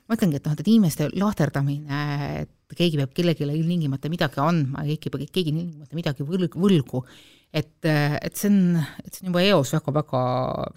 ma 0.08 0.18
ütlengi, 0.18 0.40
et 0.40 0.48
noh, 0.48 0.56
et 0.56 0.66
inimeste 0.66 1.08
lahterdamine, 1.14 2.02
et 2.42 2.76
keegi 2.76 2.98
peab 3.00 3.14
kellelegi 3.14 3.46
ilmtingimata 3.46 4.10
midagi 4.12 4.42
andma 4.42 4.84
ja 4.88 4.96
keegi 4.96 5.12
peab, 5.14 5.26
keegi 5.30 5.52
ilmtingimata 5.52 5.98
midagi 5.98 6.26
võlg, 6.26 6.58
võlgu, 6.58 7.04
et, 7.54 7.76
et 7.86 8.40
see 8.40 8.50
on, 8.50 8.80
et 9.04 9.12
see 9.12 9.26
on 9.26 9.32
juba 9.32 9.44
eos 9.46 9.74
väga-väga, 9.76 10.22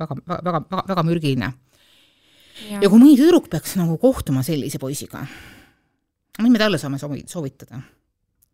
väga, 0.02 0.20
väga, 0.28 0.62
väga, 0.62 0.84
väga 0.94 1.06
mürgine. 1.08 1.54
ja 2.70 2.86
kui 2.86 3.00
mõni 3.00 3.18
tüdruk 3.18 3.50
peaks 3.50 3.78
nagu 3.80 3.98
kohtuma 4.02 4.46
sellise 4.46 4.82
poisiga, 4.82 5.26
mis 6.38 6.54
me 6.54 6.62
talle 6.62 6.82
saame 6.82 7.02
soovitada? 7.02 7.82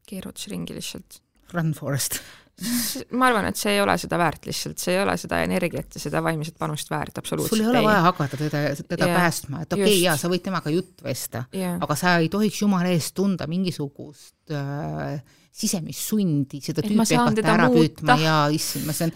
keerutusringi 0.07 0.75
lihtsalt. 0.75 1.21
Run 1.53 1.69
Forest 1.77 2.17
ma 3.17 3.27
arvan, 3.31 3.47
et 3.49 3.57
see 3.57 3.73
ei 3.73 3.81
ole 3.81 3.95
seda 3.97 4.17
väärt 4.21 4.45
lihtsalt, 4.45 4.77
see 4.81 4.93
ei 4.93 5.01
ole 5.01 5.15
seda 5.17 5.39
energiat 5.45 5.97
ja 5.97 6.01
seda 6.03 6.21
vaimset 6.23 6.57
panust 6.59 6.91
väärt, 6.93 7.17
absoluutselt 7.17 7.57
sul 7.57 7.63
ei 7.65 7.69
ole 7.71 7.81
ei. 7.81 7.87
vaja 7.87 8.03
hakata 8.05 8.37
teda, 8.37 8.61
teda 8.85 9.07
yeah. 9.09 9.21
päästma, 9.21 9.63
et 9.65 9.73
okei 9.73 9.87
okay,, 9.87 10.01
jaa, 10.03 10.17
sa 10.21 10.29
võid 10.31 10.43
temaga 10.45 10.73
juttu 10.73 11.07
vesta 11.07 11.45
yeah., 11.55 11.79
aga 11.81 11.97
sa 11.99 12.17
ei 12.21 12.29
tohiks 12.33 12.61
jumala 12.61 12.93
eest 12.93 13.15
tunda 13.17 13.49
mingisugust 13.49 14.53
äh, 14.53 15.17
sisemist 15.53 16.07
sundi 16.09 16.57
seda 16.65 16.81
tüüpi 16.81 17.13
hakata 17.13 17.51
ära 17.53 17.67
püüdma 17.69 18.13
ja 18.17 18.35
issand, 18.53 18.89
see 18.89 19.05
on, 19.05 19.11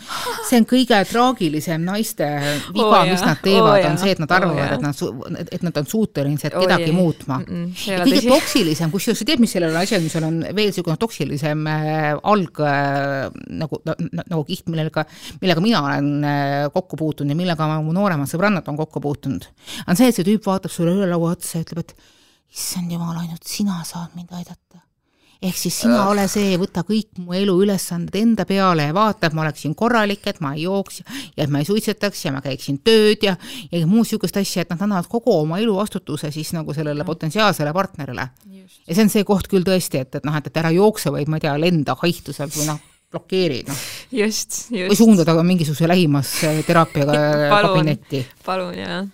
see 0.46 0.60
on 0.62 0.68
kõige 0.70 1.00
traagilisem 1.10 1.82
naiste 1.82 2.28
viga 2.76 2.86
oh,, 2.86 3.06
mis 3.10 3.24
nad 3.26 3.42
teevad 3.42 3.80
oh,, 3.80 3.88
on 3.90 3.98
see, 3.98 4.14
et 4.14 4.22
nad 4.22 4.36
arvavad 4.38 4.76
oh,, 4.76 4.76
et 4.76 4.86
nad, 4.86 5.50
et 5.58 5.66
nad 5.66 5.80
on 5.82 5.90
suutelised 5.90 6.54
oh, 6.54 6.62
kedagi 6.62 6.92
yeah. 6.92 6.98
muutma. 6.98 7.40
Mm. 7.42 7.64
-mm, 7.66 7.90
ja 7.90 8.06
kõige 8.06 8.22
toksilisem, 8.30 8.94
kusjuures 8.94 9.24
sa 9.24 9.30
tead, 9.32 9.42
mis 9.42 9.58
sellel 9.58 9.82
asjal, 9.82 10.06
mis 10.06 10.18
on 10.22 10.40
veel 10.46 10.70
niisugune 10.70 11.02
toksilisem 11.02 11.66
äh, 11.74 12.08
alg 12.22 12.62
äh, 12.62 13.26
nagu, 13.64 13.82
nagu 14.22 14.46
kiht, 14.46 14.70
millega, 14.70 15.08
millega 15.42 15.66
mina 15.66 15.82
olen 15.90 16.12
äh, 16.22 16.70
kokku 16.74 17.02
puutunud 17.02 17.34
ja 17.34 17.42
millega 17.42 17.72
mu 17.82 17.98
nooremad 17.98 18.30
sõbrannad 18.30 18.70
on 18.70 18.78
kokku 18.78 19.02
puutunud, 19.02 19.50
on 19.88 19.98
see, 19.98 20.14
et 20.14 20.20
see 20.20 20.28
tüüp 20.28 20.46
vaatab 20.46 20.74
sulle 20.74 20.94
üle 20.94 21.10
laua 21.10 21.34
otsa 21.34 21.58
ja 21.58 21.66
ütleb, 21.66 21.82
et 21.82 21.98
issand 22.54 22.94
jumal, 22.94 23.18
ainult 23.24 23.50
sina 23.50 23.82
saad 23.88 24.14
mind 24.14 24.30
aidata 24.38 24.86
ehk 25.42 25.58
siis 25.58 25.76
sina 25.84 26.00
äh. 26.02 26.10
ole 26.12 26.26
see, 26.32 26.56
võta 26.60 26.84
kõik 26.88 27.20
mu 27.22 27.36
eluülesanded 27.38 28.16
enda 28.20 28.46
peale 28.50 28.88
ja 28.90 28.96
vaata, 28.96 29.30
et 29.30 29.38
ma 29.38 29.44
oleksin 29.46 29.76
korralik, 29.78 30.26
et 30.30 30.42
ma 30.44 30.54
ei 30.56 30.66
jooks 30.66 31.02
ja 31.38 31.46
et 31.46 31.54
ma 31.54 31.62
ei 31.62 31.70
suitsetaks 31.70 32.26
ja 32.26 32.34
ma 32.36 32.42
käiksin 32.46 32.80
tööd 32.86 33.26
ja, 33.28 33.38
ja 33.72 33.84
muud 33.86 34.06
niisugust 34.08 34.40
asja, 34.40 34.64
et 34.64 34.74
nad 34.74 34.82
annavad 34.86 35.10
kogu 35.12 35.34
oma 35.36 35.60
elu 35.62 35.76
vastutuse 35.76 36.32
siis 36.32 36.54
nagu 36.56 36.74
sellele 36.74 37.04
mm. 37.04 37.08
potentsiaalsele 37.08 37.74
partnerile. 37.76 38.30
ja 38.88 38.94
see 38.96 39.04
on 39.04 39.14
see 39.14 39.26
koht 39.28 39.50
küll 39.52 39.68
tõesti, 39.68 40.04
et, 40.06 40.20
et 40.20 40.28
noh, 40.28 40.38
et, 40.38 40.48
et 40.48 40.62
ära 40.64 40.72
jookse, 40.76 41.12
vaid 41.14 41.30
ma 41.30 41.42
ei 41.42 41.48
tea, 41.48 41.58
lenda 41.62 41.98
haihtusel 42.00 42.52
või 42.56 42.70
noh, 42.72 42.82
blokeeri, 43.12 43.62
noh. 43.68 43.86
just, 44.24 44.66
just. 44.72 44.90
või 44.90 45.00
suundada 45.00 45.38
mingisuguse 45.44 45.88
lähimasse 45.90 46.56
teraapiaga 46.68 47.22
kabinetti. 47.68 48.26
palun, 48.46 48.76
jah 48.78 49.06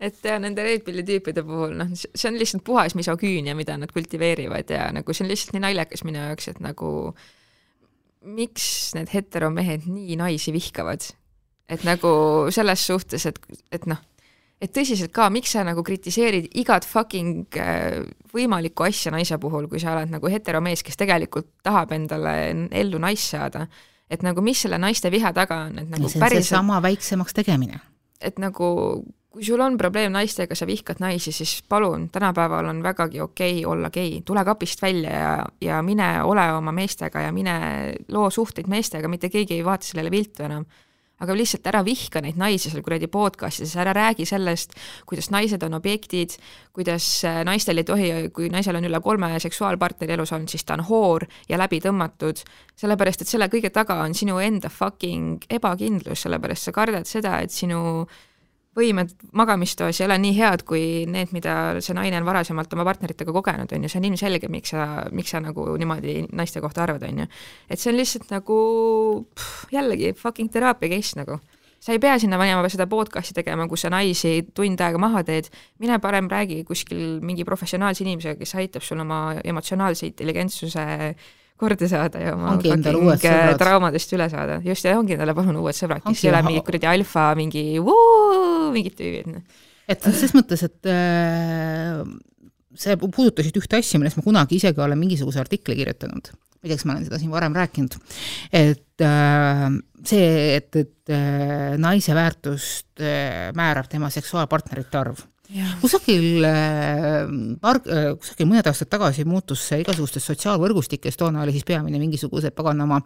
et 0.00 0.24
ja 0.24 0.38
nende 0.38 0.62
Red 0.62 0.84
Pilli 0.86 1.02
tüüpide 1.06 1.42
puhul 1.46 1.74
noh, 1.78 1.90
see 1.94 2.28
on 2.30 2.38
lihtsalt 2.38 2.64
puhas 2.66 2.94
misoküünia, 2.98 3.56
mida 3.58 3.76
nad 3.80 3.92
kultiveerivad 3.94 4.70
ja 4.70 4.88
nagu 4.94 5.14
see 5.14 5.26
on 5.26 5.32
lihtsalt 5.32 5.56
nii 5.56 5.64
naljakas 5.66 6.04
minu 6.06 6.22
jaoks, 6.22 6.52
et 6.52 6.60
nagu 6.64 6.90
miks 8.28 8.68
need 8.98 9.10
heteromehed 9.12 9.88
nii 9.90 10.18
naisi 10.20 10.54
vihkavad. 10.54 11.10
et 11.68 11.82
nagu 11.84 12.10
selles 12.54 12.86
suhtes, 12.86 13.26
et, 13.28 13.38
et 13.74 13.84
noh, 13.90 13.98
et 14.62 14.72
tõsiselt 14.72 15.12
ka, 15.14 15.26
miks 15.30 15.52
sa 15.52 15.64
nagu 15.66 15.82
kritiseerid 15.84 16.48
igat 16.58 16.86
fucking 16.88 17.58
äh, 17.60 17.98
võimalikku 18.32 18.86
asja 18.86 19.12
naise 19.12 19.36
puhul, 19.42 19.68
kui 19.68 19.82
sa 19.82 19.92
oled 19.92 20.14
nagu 20.14 20.30
heteromees, 20.32 20.82
kes 20.86 20.96
tegelikult 20.98 21.50
tahab 21.66 21.92
endale 21.92 22.34
ellu 22.70 23.02
naist 23.02 23.34
saada, 23.34 23.66
et 24.08 24.24
nagu 24.24 24.42
mis 24.42 24.64
selle 24.64 24.80
naiste 24.80 25.12
viha 25.12 25.34
taga 25.36 25.66
on, 25.68 25.78
et 25.82 25.92
nagu 25.92 26.08
see 26.08 26.18
on 26.18 26.24
päriselt... 26.24 26.48
seesama 26.48 26.80
väiksemaks 26.86 27.36
tegemine. 27.36 27.82
et 28.18 28.40
nagu 28.42 28.72
kui 29.28 29.44
sul 29.44 29.60
on 29.60 29.76
probleem 29.76 30.12
naistega, 30.14 30.56
sa 30.56 30.66
vihkad 30.66 31.02
naisi, 31.04 31.32
siis 31.36 31.58
palun, 31.68 32.08
tänapäeval 32.12 32.70
on 32.70 32.82
vägagi 32.82 33.20
okei 33.20 33.60
okay 33.60 33.70
olla 33.70 33.90
gei, 33.90 34.22
tule 34.24 34.44
kapist 34.44 34.82
välja 34.82 35.14
ja, 35.14 35.32
ja 35.60 35.82
mine 35.82 36.22
ole 36.24 36.46
oma 36.52 36.72
meestega 36.72 37.26
ja 37.26 37.32
mine 37.32 37.54
loo 38.08 38.30
suhteid 38.30 38.68
meestega, 38.68 39.08
mitte 39.08 39.28
keegi 39.28 39.58
ei 39.58 39.64
vaata 39.64 39.86
sellele 39.86 40.10
viltu 40.10 40.48
enam. 40.48 40.64
aga 41.18 41.34
lihtsalt 41.34 41.64
ära 41.66 41.80
vihka 41.82 42.20
neid 42.22 42.36
naisi 42.38 42.70
seal 42.70 42.82
kuradi 42.86 43.08
podcastides, 43.10 43.72
ära 43.82 43.90
räägi 43.90 44.22
sellest, 44.26 44.76
kuidas 45.06 45.32
naised 45.34 45.62
on 45.66 45.74
objektid, 45.74 46.36
kuidas 46.72 47.24
äh, 47.26 47.40
naistel 47.44 47.82
ei 47.82 47.84
tohi, 47.84 48.10
kui 48.30 48.46
naisel 48.54 48.78
on 48.78 48.86
üle 48.86 49.00
kolme 49.02 49.32
seksuaalpartneri 49.42 50.14
elus 50.14 50.32
olnud, 50.32 50.48
siis 50.48 50.62
ta 50.64 50.76
on 50.78 50.84
hoor 50.86 51.26
ja 51.48 51.58
läbi 51.58 51.80
tõmmatud, 51.82 52.44
sellepärast 52.78 53.26
et 53.26 53.32
selle 53.34 53.50
kõige 53.50 53.72
taga 53.74 53.98
on 54.04 54.14
sinu 54.14 54.38
enda 54.38 54.70
fucking 54.70 55.50
ebakindlus, 55.50 56.22
sellepärast 56.22 56.70
sa 56.70 56.76
kardad 56.78 57.10
seda, 57.10 57.40
et 57.42 57.50
sinu 57.50 58.06
võimed 58.76 59.12
magamistoas 59.36 60.00
ei 60.00 60.06
ole 60.06 60.18
nii 60.22 60.34
head 60.36 60.64
kui 60.68 60.82
need, 61.10 61.32
mida 61.34 61.54
see 61.84 61.96
naine 61.96 62.20
on 62.20 62.26
varasemalt 62.28 62.72
oma 62.76 62.86
partneritega 62.88 63.34
kogenud, 63.34 63.72
on 63.74 63.84
ju, 63.84 63.90
see 63.92 64.00
on 64.00 64.08
ilmselge, 64.10 64.50
miks 64.52 64.74
sa, 64.74 64.86
miks 65.14 65.32
sa 65.34 65.42
nagu 65.42 65.64
niimoodi 65.80 66.20
naiste 66.36 66.62
kohta 66.64 66.84
arvad, 66.84 67.06
on 67.08 67.24
ju. 67.24 67.28
et 67.68 67.80
see 67.80 67.92
on 67.92 67.98
lihtsalt 67.98 68.32
nagu 68.34 68.58
pff, 69.34 69.70
jällegi 69.74 70.12
fucking 70.18 70.52
teraapia 70.52 70.92
case 70.94 71.18
nagu. 71.18 71.40
sa 71.78 71.94
ei 71.94 72.00
pea 72.02 72.16
sinna 72.18 72.38
minema 72.40 72.66
seda 72.68 72.88
podcast'i 72.90 73.36
tegema, 73.36 73.68
kus 73.70 73.84
sa 73.86 73.90
naisi 73.94 74.42
tund 74.54 74.80
aega 74.82 74.98
maha 74.98 75.22
teed, 75.26 75.46
mine 75.78 76.00
parem 76.02 76.26
räägi 76.30 76.64
kuskil 76.66 77.20
mingi 77.22 77.46
professionaalse 77.46 78.02
inimesega, 78.02 78.38
kes 78.40 78.54
aitab 78.58 78.82
sul 78.82 78.98
oma 79.04 79.36
emotsionaalse 79.44 80.10
intelligentsuse 80.10 81.14
korda 81.58 81.88
saada 81.90 82.22
ja 82.22 82.34
oma 82.36 82.54
fucking 82.56 83.58
traumadest 83.60 84.14
üle 84.16 84.28
saada. 84.32 84.60
just, 84.64 84.86
ja 84.86 84.96
ongi 84.98 85.16
endale 85.16 85.34
palun 85.36 85.58
uued 85.60 85.76
sõbrad, 85.76 86.04
kes 86.06 86.24
ei 86.24 86.32
ole 86.32 86.42
mingi 86.46 86.64
kuradi 86.66 86.90
alfa, 86.90 87.30
mingi 87.38 87.64
vuu, 87.82 88.70
mingid 88.74 88.98
tüübid. 88.98 89.30
Noh. 89.34 89.62
et 89.88 90.10
ses 90.22 90.34
mõttes, 90.36 90.64
et 90.68 90.90
äh, 90.92 92.02
sa 92.78 92.98
puudutasid 93.00 93.56
ühte 93.58 93.80
asja, 93.80 94.00
millest 94.00 94.18
ma 94.20 94.26
kunagi 94.26 94.58
isegi 94.58 94.84
olen 94.84 95.00
mingisuguse 95.00 95.40
artikli 95.42 95.78
kirjutanud. 95.78 96.30
ma 96.58 96.66
ei 96.66 96.72
tea, 96.72 96.76
kas 96.76 96.86
ma 96.88 96.96
olen 96.96 97.06
seda 97.06 97.18
siin 97.22 97.30
varem 97.30 97.54
rääkinud, 97.54 97.94
et 98.58 99.06
äh, 99.06 99.66
see, 100.06 100.30
et, 100.58 100.70
et 100.74 101.14
äh, 101.14 101.74
naise 101.78 102.14
väärtust 102.18 103.02
äh, 103.02 103.50
määrab 103.58 103.90
tema 103.90 104.10
seksuaalpartnerite 104.14 104.98
arv 104.98 105.22
kusagil 105.80 106.44
äh, 106.44 107.22
paar, 107.60 107.80
äh, 107.88 108.10
kusagil 108.20 108.48
mõned 108.50 108.68
aastad 108.68 108.90
tagasi 108.92 109.24
muutus 109.28 109.62
see 109.70 109.80
igasugustes 109.82 110.26
sotsiaalvõrgustikes, 110.28 111.16
toona 111.16 111.42
oli 111.44 111.54
siis 111.56 111.64
peamine 111.68 112.00
mingisugused 112.02 112.52
paganama 112.56 113.00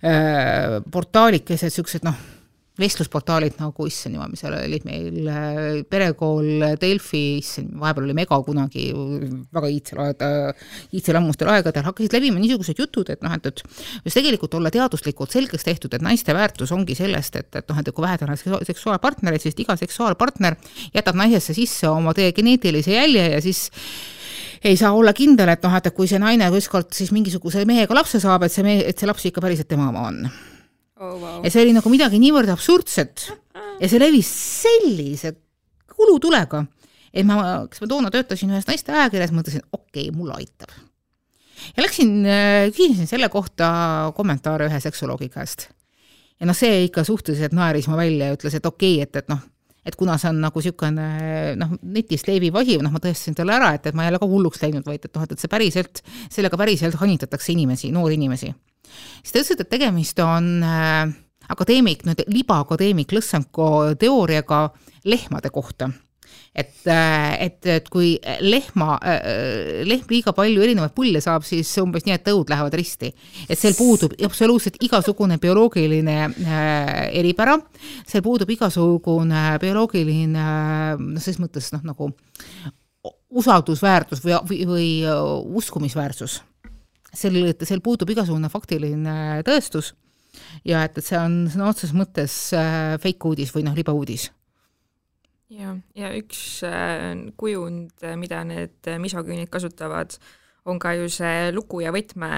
äh, 0.00 0.78
portaalikesed, 0.92 1.68
niisugused 1.68 2.06
noh, 2.06 2.16
vestlusportaalid 2.80 3.56
nagu, 3.60 3.86
issand 3.88 4.16
jumal, 4.16 4.30
mis 4.32 4.42
seal 4.44 4.56
olid 4.58 4.84
meil, 4.88 5.28
äh, 5.32 5.60
Perekool, 5.88 6.64
Delfi, 6.80 7.22
issand, 7.40 7.72
vahepeal 7.80 8.08
oli 8.08 8.16
Mega 8.16 8.38
kunagi, 8.44 8.86
väga 9.56 9.70
iidsel 9.72 10.02
aeg, 10.04 10.24
iidsel 10.96 11.20
ammustel 11.20 11.50
aegadel, 11.52 11.86
hakkasid 11.88 12.16
levima 12.18 12.40
niisugused 12.42 12.82
jutud, 12.82 13.12
et 13.12 13.22
noh, 13.24 13.36
et, 13.36 13.48
et 13.48 13.62
just 14.04 14.18
tegelikult 14.18 14.58
olla 14.58 14.72
teaduslikult 14.74 15.32
selgeks 15.32 15.64
tehtud, 15.66 15.96
et 15.96 16.04
naiste 16.04 16.34
väärtus 16.36 16.74
ongi 16.76 16.96
sellest, 16.98 17.40
et, 17.40 17.50
et 17.62 17.72
noh, 17.72 17.80
et 17.80 17.92
kui 17.92 18.04
väheda 18.04 18.28
on 18.28 18.66
seksuaalpartnereid, 18.66 19.42
siis 19.42 19.56
iga 19.64 19.78
seksuaalpartner 19.80 20.58
jätab 20.94 21.16
naisesse 21.18 21.56
sisse 21.56 21.88
oma 21.88 22.14
teie 22.16 22.34
geneetilise 22.36 22.92
jälje 22.92 23.30
ja 23.32 23.40
siis 23.44 23.70
ei 24.64 24.76
saa 24.76 24.92
olla 24.96 25.12
kindel, 25.16 25.48
et 25.52 25.64
noh, 25.64 25.76
et 25.76 25.88
kui 25.94 26.08
see 26.10 26.20
naine 26.20 26.48
ükskord 26.58 26.92
siis 26.96 27.12
mingisuguse 27.14 27.64
mehega 27.68 27.96
lapse 27.96 28.20
saab, 28.22 28.46
et 28.46 28.52
see 28.52 28.66
mehe, 28.66 28.84
et 28.88 28.98
see 28.98 29.08
laps 29.08 29.28
ikka 29.28 29.44
päriselt 29.44 29.68
tema 29.70 29.88
oma 29.92 30.08
on 30.10 30.26
oh,. 31.00 31.16
Wow. 31.20 31.44
ja 31.44 31.52
see 31.52 31.64
oli 31.66 31.74
nagu 31.76 31.92
midagi 31.92 32.20
niivõrd 32.22 32.50
absurdset, 32.54 33.28
ja 33.80 33.90
see 33.90 34.00
levis 34.00 34.30
sellise 34.62 35.34
kulutulega, 35.96 36.64
et 37.12 37.26
ma, 37.28 37.38
kas 37.70 37.82
ma 37.82 37.90
toona 37.90 38.12
töötasin 38.12 38.52
ühes 38.52 38.68
naiste 38.68 38.94
ajakirjas, 38.94 39.32
mõtlesin, 39.36 39.64
okei 39.72 40.08
okay,, 40.08 40.16
mulle 40.16 40.36
aitab. 40.36 40.72
ja 41.76 41.84
läksin, 41.84 42.14
äh, 42.24 42.68
küsisin 42.76 43.08
selle 43.10 43.28
kohta 43.32 44.12
kommentaare 44.16 44.70
ühe 44.70 44.80
seksoloogi 44.80 45.30
käest. 45.32 45.68
ja 46.40 46.48
noh, 46.48 46.56
see 46.56 46.86
ikka 46.88 47.04
suhteliselt 47.04 47.56
naeris 47.56 47.88
mu 47.88 47.98
välja 47.98 48.30
ja 48.30 48.38
ütles, 48.38 48.56
et 48.56 48.66
okei 48.66 49.00
okay,, 49.00 49.08
et, 49.08 49.22
et 49.24 49.32
noh, 49.32 49.44
et 49.86 49.94
kuna 49.96 50.16
see 50.18 50.30
on 50.32 50.40
nagu 50.42 50.60
niisugune 50.60 51.06
noh, 51.60 51.74
netist 51.94 52.28
leviv 52.28 52.58
asi, 52.58 52.76
noh, 52.82 52.92
ma 52.92 53.00
tõestasin 53.02 53.36
talle 53.38 53.54
ära, 53.54 53.72
et, 53.76 53.86
et 53.86 53.96
ma 53.96 54.04
ei 54.04 54.12
ole 54.12 54.20
ka 54.22 54.28
hulluks 54.28 54.62
läinud, 54.64 54.86
vaid 54.86 55.04
et 55.06 55.12
noh, 55.14 55.26
et, 55.26 55.36
et 55.36 55.42
see 55.42 55.52
päriselt, 55.52 56.02
sellega 56.32 56.58
päriselt 56.58 56.98
hanitatakse 57.00 57.54
inimesi, 57.54 57.92
noori 57.94 58.18
inimesi. 58.18 58.50
Siis 59.22 59.32
ta 59.34 59.42
ütles, 59.42 59.60
et 59.60 59.70
tegemist 59.70 60.18
on 60.24 60.50
äh, 60.64 61.04
akadeemik, 61.52 62.06
nüüd 62.08 62.24
libaakadeemik 62.30 63.14
Lõssenko 63.16 63.94
teooriaga 64.00 64.66
lehmade 65.06 65.52
kohta 65.54 65.90
et, 66.56 66.86
äh, 66.86 67.44
et, 67.44 67.66
et 67.68 67.88
kui 67.92 68.14
lehma, 68.40 68.96
äh, 69.04 69.82
lehm 69.86 70.08
liiga 70.10 70.32
palju 70.36 70.62
erinevaid 70.64 70.94
pulle 70.96 71.20
saab, 71.20 71.44
siis 71.46 71.68
umbes 71.82 72.06
nii, 72.06 72.16
et 72.16 72.24
tõud 72.26 72.48
lähevad 72.50 72.74
risti. 72.78 73.12
et 73.48 73.58
seal 73.60 73.76
puudub 73.76 74.16
absoluutselt 74.24 74.80
igasugune 74.84 75.36
bioloogiline 75.42 76.16
äh, 76.24 76.94
eripära, 77.20 77.58
seal 78.08 78.24
puudub 78.24 78.50
igasugune 78.56 79.44
bioloogiline 79.62 80.48
noh, 80.96 81.20
selles 81.20 81.40
mõttes 81.42 81.70
noh, 81.76 81.84
nagu 81.92 82.10
usaldusväärtus 83.36 84.22
või, 84.24 84.38
või, 84.48 84.60
või 84.70 84.90
uskumisväärsus. 85.60 86.40
Sel, 87.16 87.40
seal 87.64 87.82
puudub 87.84 88.10
igasugune 88.12 88.50
faktiline 88.52 89.42
tõestus 89.46 89.94
ja 90.68 90.84
et, 90.84 90.98
et 90.98 91.04
see 91.04 91.18
on 91.18 91.44
sõna 91.52 91.70
otseses 91.72 91.96
mõttes 91.96 92.40
fake 93.02 93.30
uudis 93.30 93.54
või 93.56 93.64
noh, 93.66 93.76
libauudis 93.76 94.30
ja, 95.52 95.74
ja 95.96 96.10
üks 96.16 96.62
äh, 96.66 97.12
kujund, 97.38 97.94
äh, 98.02 98.16
mida 98.18 98.42
need 98.46 98.88
äh, 98.88 98.98
misoküünid 99.02 99.50
kasutavad, 99.52 100.16
on 100.66 100.80
ka 100.82 100.96
ju 100.98 101.10
see 101.12 101.52
luku 101.54 101.84
ja 101.84 101.92
võtme 101.94 102.30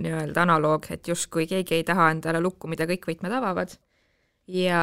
nii-öelda 0.00 0.46
analoog, 0.46 0.88
et 0.94 1.08
justkui 1.08 1.48
keegi 1.50 1.80
ei 1.80 1.84
taha 1.88 2.10
endale 2.14 2.40
lukku, 2.40 2.70
mida 2.70 2.88
kõik 2.88 3.04
võtmed 3.10 3.34
avavad. 3.40 3.76
Ja 4.48 4.82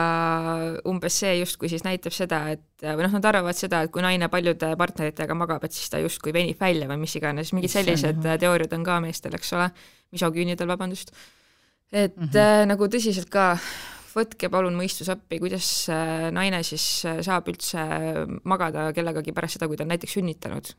umbes 0.86 1.16
see 1.24 1.40
justkui 1.40 1.70
siis 1.72 1.82
näitab 1.86 2.14
seda, 2.14 2.44
et 2.54 2.86
või 2.86 3.08
noh, 3.08 3.16
nad 3.18 3.26
arvavad 3.32 3.58
seda, 3.58 3.82
et 3.86 3.94
kui 3.94 4.04
naine 4.06 4.30
paljude 4.30 4.76
partneritega 4.78 5.38
magab, 5.38 5.66
et 5.66 5.74
siis 5.74 5.90
ta 5.90 6.02
justkui 6.04 6.34
venib 6.36 6.62
välja 6.62 6.90
või 6.92 7.00
mis 7.02 7.16
iganes, 7.18 7.54
mingid 7.56 7.74
sellised 7.74 8.22
teooriad 8.22 8.76
on 8.78 8.86
ka 8.86 9.00
meestel, 9.02 9.34
eks 9.38 9.54
ole, 9.58 9.72
misoküünidel, 10.14 10.70
vabandust. 10.70 11.12
et 11.92 12.16
mm 12.18 12.30
-hmm. 12.30 12.68
nagu 12.70 12.88
tõsiselt 12.88 13.30
ka 13.30 13.56
võtke 14.16 14.50
palun 14.52 14.76
mõistus 14.78 15.10
appi, 15.12 15.40
kuidas 15.40 15.90
äh, 15.92 16.32
naine 16.32 16.64
siis 16.64 17.06
äh, 17.06 17.22
saab 17.26 17.50
üldse 17.52 17.84
magada 18.44 18.92
kellegagi 18.96 19.34
pärast 19.36 19.58
seda, 19.58 19.68
kui 19.68 19.78
ta 19.78 19.84
on 19.84 19.92
näiteks 19.94 20.18
sünnitanud? 20.20 20.76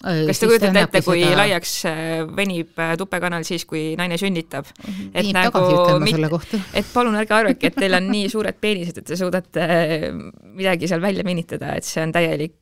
Kas 0.00 0.40
te 0.40 0.48
kujutate 0.48 0.82
ette, 0.86 1.02
kui 1.04 1.22
seda... 1.22 1.36
laiaks 1.42 1.74
äh, 1.90 2.02
venib 2.36 2.80
tupekanal 3.00 3.44
siis, 3.48 3.66
kui 3.68 3.94
naine 4.00 4.18
sünnitab? 4.20 4.68
et 5.12 5.26
Viib 5.26 6.20
nagu, 6.24 6.40
et 6.76 6.92
palun 6.94 7.18
ärge 7.20 7.36
arvake, 7.36 7.70
et 7.70 7.78
teil 7.78 7.98
on 7.98 8.10
nii 8.12 8.28
suured 8.32 8.60
peenised, 8.60 9.00
et 9.02 9.10
te 9.12 9.18
suudate 9.20 9.66
midagi 10.14 10.90
seal 10.90 11.02
välja 11.04 11.26
venitada, 11.26 11.74
et 11.76 11.86
see 11.86 12.02
on 12.04 12.14
täielik, 12.16 12.58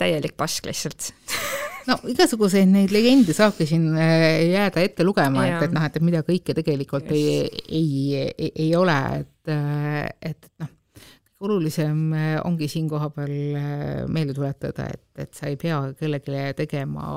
täielik 0.00 0.36
pask 0.36 0.68
lihtsalt 0.68 1.12
no 1.88 1.98
igasuguseid 2.12 2.68
neid 2.70 2.92
legende 2.94 3.36
saabki 3.36 3.68
siin 3.68 3.90
jääda 3.96 4.84
ette 4.84 5.06
lugema, 5.06 5.48
et, 5.48 5.68
et 5.68 5.76
noh, 5.76 5.88
et 5.88 6.00
mida 6.04 6.24
kõike 6.26 6.56
tegelikult 6.56 7.08
Just. 7.08 7.16
ei, 7.16 7.62
ei, 7.80 8.26
ei, 8.32 8.52
ei 8.66 8.72
ole, 8.76 8.98
et 9.20 9.30
et, 9.44 10.46
noh, 10.60 10.68
olulisem 11.42 12.12
ongi 12.46 12.68
siin 12.70 12.86
kohapeal 12.88 13.32
meelde 14.12 14.34
tuletada, 14.36 14.86
et, 14.94 15.02
et 15.18 15.34
sa 15.34 15.48
ei 15.50 15.56
pea 15.60 15.80
kellelegi 15.98 16.54
tegema 16.56 17.08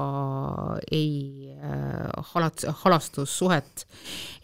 ei 0.91 1.53
äh, 1.53 2.09
halat-, 2.33 2.65
halastussuhet, 2.81 3.85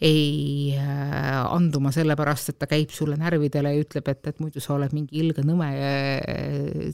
ei 0.04 0.78
anduma 0.78 1.92
sellepärast, 1.94 2.52
et 2.54 2.60
ta 2.62 2.70
käib 2.70 2.94
sulle 2.94 3.18
närvidele 3.20 3.74
ja 3.74 3.82
ütleb, 3.84 4.08
et, 4.14 4.22
et 4.30 4.40
muidu 4.42 4.62
sa 4.62 4.76
oled 4.78 4.94
mingi 4.96 5.18
ilge 5.20 5.44
nõme 5.44 5.68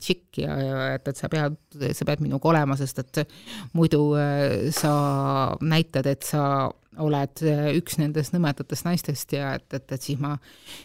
tšikk 0.01 0.43
ja, 0.47 0.59
ja 0.65 0.83
et, 0.97 1.13
et 1.13 1.21
sa 1.21 1.31
pead, 1.33 1.61
sa 1.77 2.09
pead 2.09 2.25
minuga 2.25 2.51
olema, 2.55 2.81
sest 2.81 3.05
et 3.05 3.25
muidu 3.77 4.03
sa 4.75 4.95
näitad, 5.61 6.09
et 6.11 6.27
sa 6.27 6.71
oled 6.99 7.43
äh, 7.47 7.69
üks 7.79 7.99
nendest 8.01 8.35
nõmedatest 8.35 8.87
naistest 8.87 9.37
ja 9.37 9.55
et, 9.59 9.69
et, 9.77 9.87
et 9.95 10.03
siis 10.03 10.19
ma, 10.23 10.35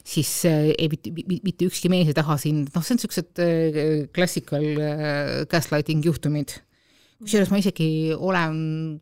siis 0.06 0.30
äh, 0.50 0.70
ei, 0.76 0.90
mitte, 0.92 1.14
mitte 1.26 1.66
ükski 1.66 1.90
mees 1.90 2.12
ei 2.12 2.18
taha 2.18 2.38
sind, 2.42 2.70
noh, 2.76 2.86
see 2.86 2.94
on 2.94 3.02
niisugused 3.02 3.42
äh, 3.42 3.90
klassikal 4.14 4.68
gaslighting 5.50 6.06
juhtumid. 6.06 6.60
kusjuures 7.24 7.50
ma 7.50 7.58
isegi 7.58 7.88
olen 8.14 8.58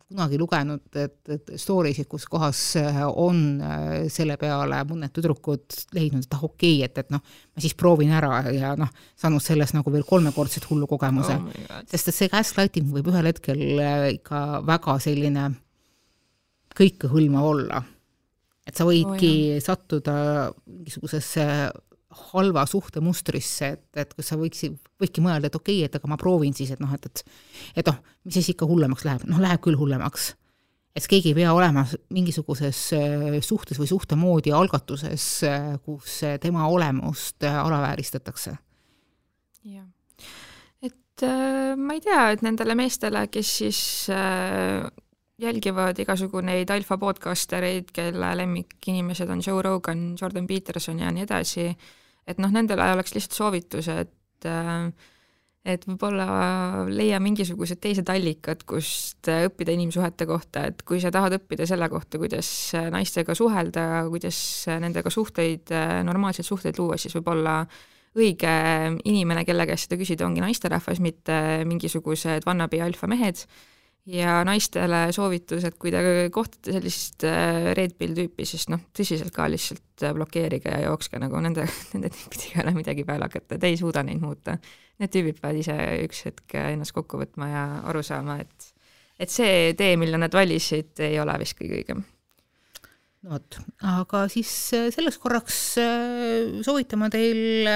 kunagi 0.06 0.38
lugenud, 0.40 0.84
et, 0.96 1.18
et 1.34 1.52
story 1.60 1.92
sid, 1.92 2.06
kus 2.08 2.24
kohas 2.30 2.60
on 3.10 3.58
selle 4.08 4.38
peale 4.40 4.78
mõned 4.88 5.12
tüdrukud 5.12 5.76
leidnud, 5.98 6.24
et 6.24 6.36
ah 6.38 6.46
okei 6.46 6.78
okay,, 6.78 6.86
et, 6.86 7.02
et 7.02 7.10
noh, 7.12 7.20
ma 7.20 7.64
siis 7.64 7.74
proovin 7.76 8.14
ära 8.16 8.38
ja 8.54 8.72
noh, 8.80 8.88
saanud 9.20 9.44
sellest 9.44 9.76
nagu 9.76 9.92
veel 9.92 10.06
kolmekordset 10.08 10.70
hullu 10.70 10.88
kogemuse 10.88 11.36
oh. 11.36 11.52
sest 11.90 12.14
et 12.14 12.16
see 12.16 12.32
gaslighting 12.32 12.88
võib 12.94 13.12
ühel 13.12 13.28
hetkel 13.28 13.60
ikka 14.14 14.62
väga 14.64 14.96
selline 15.04 15.50
kõikehõlmav 16.78 17.48
olla. 17.48 17.82
et 18.64 18.76
sa 18.76 18.86
võidki 18.88 19.32
oh, 19.54 19.60
sattuda 19.60 20.14
mingisugusesse 20.66 21.44
halva 22.30 22.62
suhtemustrisse, 22.70 23.68
et, 23.74 23.84
et 23.98 24.14
kus 24.14 24.30
sa 24.30 24.38
võiksid, 24.38 24.76
võidki 25.02 25.22
mõelda, 25.24 25.50
et 25.50 25.58
okei 25.58 25.80
okay,, 25.80 25.88
et 25.90 25.98
aga 25.98 26.08
ma 26.08 26.18
proovin 26.20 26.54
siis, 26.56 26.70
et 26.72 26.80
noh, 26.80 26.92
et, 26.94 27.06
et 27.10 27.82
et 27.82 27.90
noh, 27.90 27.98
mis 28.24 28.38
siis 28.38 28.52
ikka 28.54 28.68
hullemaks 28.70 29.04
läheb, 29.04 29.26
noh, 29.28 29.42
läheb 29.42 29.60
küll 29.64 29.78
hullemaks. 29.78 30.32
et 30.94 31.06
keegi 31.10 31.32
ei 31.32 31.40
pea 31.40 31.52
olema 31.52 31.84
mingisuguses 32.14 32.80
äh, 32.94 33.40
suhtes 33.42 33.80
või 33.82 33.90
suhte 33.90 34.16
moodi 34.16 34.54
algatuses, 34.54 35.26
äh, 35.44 35.74
kus 35.84 36.22
tema 36.40 36.68
olemust 36.70 37.42
äh, 37.44 37.58
alavääristatakse. 37.66 38.56
jah 39.64 39.90
et 41.14 41.22
äh, 41.22 41.76
ma 41.76 41.94
ei 41.94 42.02
tea, 42.02 42.22
et 42.34 42.42
nendele 42.42 42.74
meestele, 42.78 43.26
kes 43.30 43.50
siis 43.60 43.80
äh, 44.10 44.82
jälgivad 45.44 45.98
igasugu 46.02 46.42
neid 46.44 46.70
alfa 46.74 46.98
podcastereid, 46.98 47.92
kelle 47.94 48.34
lemmikinimesed 48.40 49.30
on 49.30 49.42
Joe 49.46 49.62
Rogan, 49.62 50.12
Jordan 50.20 50.46
Peterson 50.50 51.00
ja 51.00 51.10
nii 51.14 51.26
edasi, 51.26 51.70
et 52.26 52.40
noh, 52.42 52.52
nendele 52.52 52.92
oleks 52.96 53.14
lihtsalt 53.16 53.36
soovitus, 53.38 53.90
et 53.92 54.48
äh, 54.48 54.88
et 55.64 55.86
võib-olla 55.88 56.84
leia 56.92 57.18
mingisugused 57.24 57.80
teised 57.80 58.08
allikad, 58.12 58.66
kust 58.68 59.30
õppida 59.32 59.72
inimsuhete 59.72 60.26
kohta, 60.28 60.66
et 60.68 60.82
kui 60.84 61.00
sa 61.00 61.12
tahad 61.14 61.38
õppida 61.38 61.64
selle 61.68 61.88
kohta, 61.88 62.20
kuidas 62.20 62.48
naistega 62.92 63.36
suhelda, 63.36 64.04
kuidas 64.12 64.38
nendega 64.84 65.12
suhteid, 65.12 65.72
normaalseid 66.04 66.46
suhteid 66.46 66.80
luua, 66.80 66.98
siis 67.00 67.16
võib-olla 67.16 67.62
õige 68.14 68.54
inimene, 69.08 69.46
kelle 69.48 69.66
käest 69.66 69.88
seda 69.88 69.98
küsida, 69.98 70.28
ongi 70.28 70.44
naisterahvas, 70.44 71.00
mitte 71.02 71.38
mingisugused 71.66 72.44
wannabe 72.46 72.82
alfamehed 72.84 73.46
ja 74.06 74.36
naistele 74.44 75.06
soovitus, 75.16 75.64
et 75.64 75.76
kui 75.80 75.92
te 75.92 76.00
kohtate 76.32 76.74
sellist 76.76 77.24
äh, 77.28 77.72
Red 77.76 77.96
Pill 77.98 78.16
tüüpi, 78.16 78.46
siis 78.48 78.66
noh, 78.72 78.82
tõsiselt 78.96 79.32
ka 79.34 79.46
lihtsalt 79.50 80.04
äh, 80.04 80.12
blokeerige 80.16 80.72
ja 80.72 80.82
jookske 80.90 81.20
nagu 81.22 81.40
nende, 81.44 81.66
nende 81.94 82.12
tüüpidega 82.12 82.58
ei 82.60 82.64
ole 82.66 82.74
midagi 82.76 83.06
peale 83.08 83.28
hakata, 83.30 83.58
te 83.60 83.70
ei 83.70 83.78
suuda 83.80 84.04
neid 84.06 84.20
muuta. 84.22 84.58
Need 85.00 85.10
tüübid 85.10 85.40
peavad 85.40 85.58
ise 85.58 85.76
üks 86.04 86.20
hetk 86.28 86.56
ennast 86.60 86.94
kokku 86.94 87.18
võtma 87.18 87.48
ja 87.50 87.64
aru 87.90 88.04
saama, 88.06 88.38
et 88.44 88.70
et 89.22 89.30
see 89.30 89.72
tee, 89.78 89.94
mille 89.96 90.18
nad 90.18 90.32
valisid, 90.34 90.90
ei 91.06 91.16
ole 91.22 91.36
vist 91.38 91.56
kõige 91.58 91.78
õigem. 91.80 92.04
no 93.24 93.36
vot, 93.36 93.58
aga 93.88 94.24
siis 94.28 94.52
äh, 94.76 94.90
selleks 94.94 95.18
korraks 95.22 95.60
soovitame 96.66 97.08
teil 97.14 97.70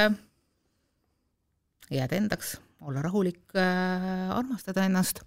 jääda 1.89 2.19
endaks, 2.19 2.59
olla 2.85 3.01
rahulik, 3.01 3.57
armastada 3.57 4.85
ennast 4.85 5.23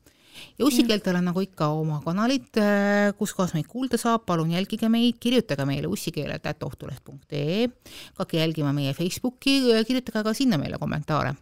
ussikeeltel 0.62 1.14
mm. 1.14 1.20
on 1.20 1.30
nagu 1.32 1.44
ikka 1.46 1.70
oma 1.78 2.02
kanalid, 2.06 2.50
äh, 2.62 3.12
kus 3.18 3.34
kohas 3.38 3.56
meid 3.58 3.68
kuulda 3.72 4.00
saab, 4.02 4.26
palun 4.30 4.52
jälgige 4.56 4.90
meid, 4.92 5.20
kirjutage 5.22 5.66
meile 5.70 5.90
ussikeeled.ohtuleht.ee, 5.92 7.68
hakake 8.14 8.42
jälgima 8.42 8.74
meie 8.76 8.94
Facebooki, 8.98 9.58
äh, 9.76 9.86
kirjutage 9.88 10.24
ka 10.28 10.36
sinna 10.38 10.60
meile 10.62 10.80
kommentaare. 10.82 11.36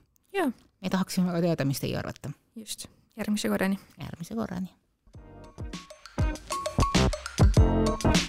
me 0.80 0.90
tahaksime 0.90 1.28
väga 1.28 1.42
teada, 1.50 1.66
mis 1.66 1.80
teie 1.80 1.98
arvate. 1.98 2.32
just, 2.56 2.88
järgmise 3.18 3.50
korrani. 3.50 3.80
järgmise 4.00 4.36
korrani. 4.36 4.70
thank 8.02 8.18
you 8.18 8.29